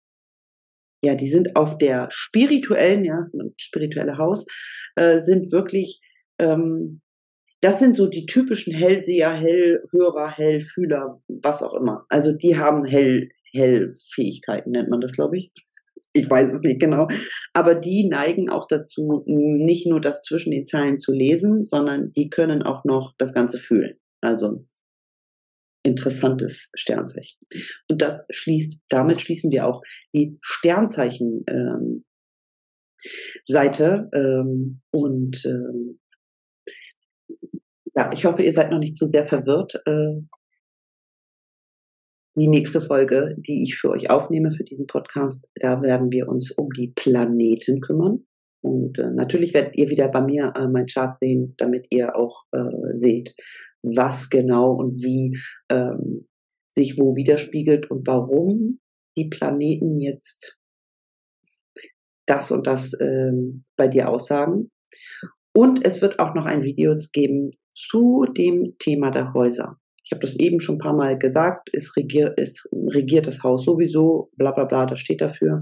[1.03, 4.47] ja, die sind auf der spirituellen, ja, das spirituelle Haus,
[4.95, 6.01] äh, sind wirklich,
[6.39, 7.01] ähm,
[7.61, 12.07] das sind so die typischen Hellseher, Hellhörer, Hellfühler, was auch immer.
[12.09, 15.53] Also die haben Hell, Hellfähigkeiten, nennt man das, glaube ich.
[16.15, 17.09] Ich weiß es nicht genau.
[17.53, 22.29] Aber die neigen auch dazu, nicht nur das zwischen den Zeilen zu lesen, sondern die
[22.29, 23.97] können auch noch das Ganze fühlen.
[24.21, 24.67] Also
[25.83, 27.39] interessantes Sternzeichen.
[27.89, 29.83] Und das schließt, damit schließen wir auch
[30.15, 32.05] die Sternzeichen ähm,
[33.47, 35.99] Seite ähm, und ähm,
[37.95, 39.75] ja, ich hoffe, ihr seid noch nicht zu sehr verwirrt.
[39.87, 40.23] Äh,
[42.35, 46.51] die nächste Folge, die ich für euch aufnehme für diesen Podcast, da werden wir uns
[46.53, 48.25] um die Planeten kümmern.
[48.63, 52.45] Und äh, natürlich werdet ihr wieder bei mir äh, mein Chart sehen, damit ihr auch
[52.53, 53.35] äh, seht,
[53.83, 56.29] was genau und wie ähm,
[56.69, 58.81] sich wo widerspiegelt und warum
[59.17, 60.57] die Planeten jetzt
[62.27, 64.71] das und das ähm, bei dir aussagen.
[65.55, 69.77] Und es wird auch noch ein Video geben zu dem Thema der Häuser.
[70.05, 73.65] Ich habe das eben schon ein paar Mal gesagt, es regiert, es regiert das Haus
[73.65, 75.61] sowieso, bla bla bla, das steht dafür.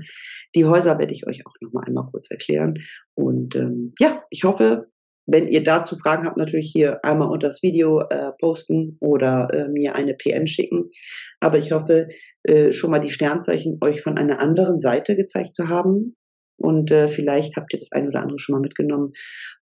[0.54, 2.74] Die Häuser werde ich euch auch noch mal einmal kurz erklären.
[3.14, 4.89] Und ähm, ja, ich hoffe,
[5.32, 9.68] wenn ihr dazu Fragen habt, natürlich hier einmal unter das Video äh, posten oder äh,
[9.68, 10.90] mir eine PN schicken.
[11.38, 12.08] Aber ich hoffe,
[12.42, 16.16] äh, schon mal die Sternzeichen euch von einer anderen Seite gezeigt zu haben.
[16.58, 19.12] Und äh, vielleicht habt ihr das ein oder andere schon mal mitgenommen,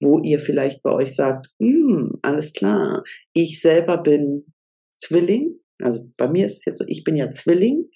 [0.01, 3.03] wo ihr vielleicht bei euch sagt, hm, alles klar,
[3.35, 4.47] ich selber bin
[4.91, 5.59] Zwilling.
[5.83, 7.91] Also bei mir ist es jetzt so, ich bin ja Zwilling,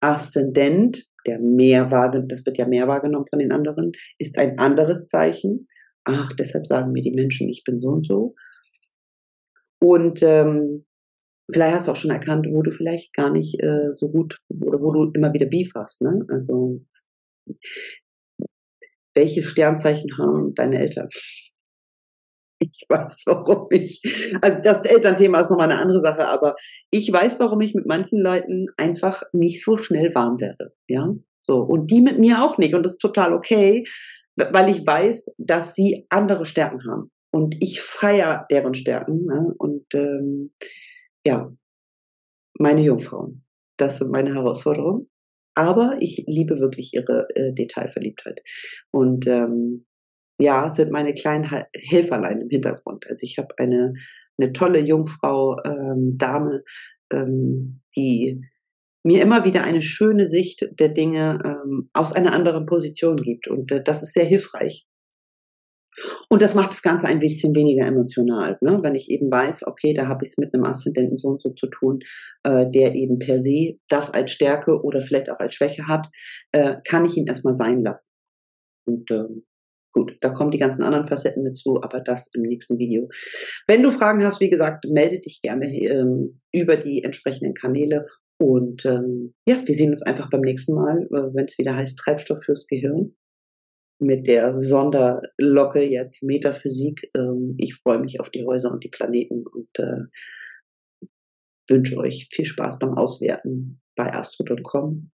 [0.00, 5.06] Aszendent, der mehr wahrgenommen, das wird ja mehr wahrgenommen von den anderen, ist ein anderes
[5.06, 5.68] Zeichen
[6.04, 8.34] ach, deshalb sagen mir die Menschen, ich bin so und so.
[9.82, 10.84] Und ähm,
[11.50, 14.80] vielleicht hast du auch schon erkannt, wo du vielleicht gar nicht äh, so gut oder
[14.80, 16.02] wo du immer wieder Beef hast.
[16.02, 16.24] Ne?
[16.28, 16.82] Also
[19.14, 21.08] welche Sternzeichen haben deine Eltern?
[22.62, 24.02] Ich weiß, warum ich.
[24.42, 26.56] Also das Elternthema ist nochmal eine andere Sache, aber
[26.90, 30.74] ich weiß, warum ich mit manchen Leuten einfach nicht so schnell warm werde.
[30.86, 33.86] Ja, so und die mit mir auch nicht und das ist total okay
[34.52, 37.10] weil ich weiß, dass sie andere Stärken haben.
[37.32, 39.24] Und ich feiere deren Stärken.
[39.24, 39.54] Ne?
[39.58, 40.52] Und ähm,
[41.24, 41.52] ja,
[42.58, 43.44] meine Jungfrauen,
[43.76, 45.08] das sind meine Herausforderungen.
[45.54, 48.40] Aber ich liebe wirklich ihre äh, Detailverliebtheit.
[48.90, 49.86] Und ähm,
[50.38, 53.06] ja, sind meine kleinen Helferlein im Hintergrund.
[53.08, 53.92] Also ich habe eine,
[54.38, 56.64] eine tolle Jungfrau, ähm, Dame,
[57.12, 58.40] ähm, die
[59.04, 63.48] mir immer wieder eine schöne Sicht der Dinge ähm, aus einer anderen Position gibt.
[63.48, 64.86] Und äh, das ist sehr hilfreich.
[66.28, 68.78] Und das macht das Ganze ein bisschen weniger emotional, ne?
[68.82, 71.50] wenn ich eben weiß, okay, da habe ich es mit einem Aszendenten so und so
[71.50, 71.98] zu tun,
[72.44, 76.06] äh, der eben per se das als Stärke oder vielleicht auch als Schwäche hat,
[76.52, 78.10] äh, kann ich ihn erstmal sein lassen.
[78.86, 79.44] Und ähm,
[79.92, 83.08] Gut, da kommen die ganzen anderen Facetten mit zu, aber das im nächsten Video.
[83.66, 88.06] Wenn du Fragen hast, wie gesagt, melde dich gerne ähm, über die entsprechenden Kanäle
[88.40, 91.98] und ähm, ja, wir sehen uns einfach beim nächsten Mal, äh, wenn es wieder heißt
[91.98, 93.14] Treibstoff fürs Gehirn.
[93.98, 97.10] Mit der Sonderlocke jetzt Metaphysik.
[97.14, 100.04] Ähm, ich freue mich auf die Häuser und die Planeten und äh,
[101.68, 105.10] wünsche euch viel Spaß beim Auswerten bei astro.com.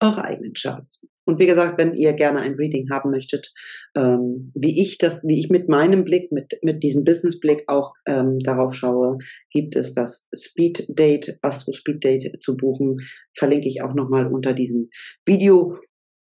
[0.00, 1.06] eure eigenen Charts.
[1.24, 3.52] Und wie gesagt, wenn ihr gerne ein Reading haben möchtet,
[3.96, 8.38] ähm, wie ich das, wie ich mit meinem Blick, mit, mit diesem Business-Blick auch ähm,
[8.38, 9.18] darauf schaue,
[9.50, 12.96] gibt es das Speed Date, Astro Speed Date zu buchen,
[13.36, 14.88] verlinke ich auch nochmal unter diesem
[15.26, 15.76] Video.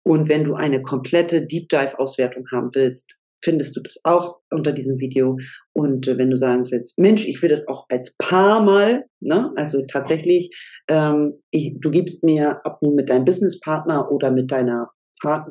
[0.06, 4.72] Und wenn du eine komplette Deep Dive Auswertung haben willst, findest du das auch unter
[4.72, 5.38] diesem Video.
[5.74, 9.52] Und äh, wenn du sagen willst, Mensch, ich will das auch als Paar mal, ne?
[9.56, 10.50] also tatsächlich,
[10.88, 14.90] ähm, ich, du gibst mir, ob nun mit deinem Businesspartner oder mit deiner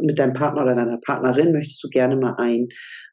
[0.00, 2.68] mit deinem Partner oder deiner Partnerin möchtest du gerne mal ein,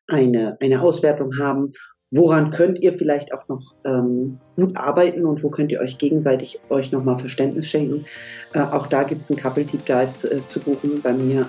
[0.07, 1.69] eine, eine Auswertung haben.
[2.11, 6.59] Woran könnt ihr vielleicht auch noch ähm, gut arbeiten und wo könnt ihr euch gegenseitig
[6.69, 8.05] euch nochmal Verständnis schenken?
[8.53, 11.47] Äh, auch da gibt es ein Couple Deep Dive zu, äh, zu buchen bei mir.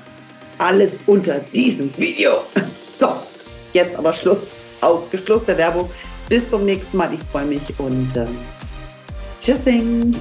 [0.59, 2.43] Alles unter diesem Video.
[3.73, 4.57] Jetzt aber Schluss.
[4.81, 5.91] Auf Schluss der Werbung.
[6.29, 7.13] Bis zum nächsten Mal.
[7.13, 8.27] Ich freue mich und äh,
[9.41, 10.15] tschüssing.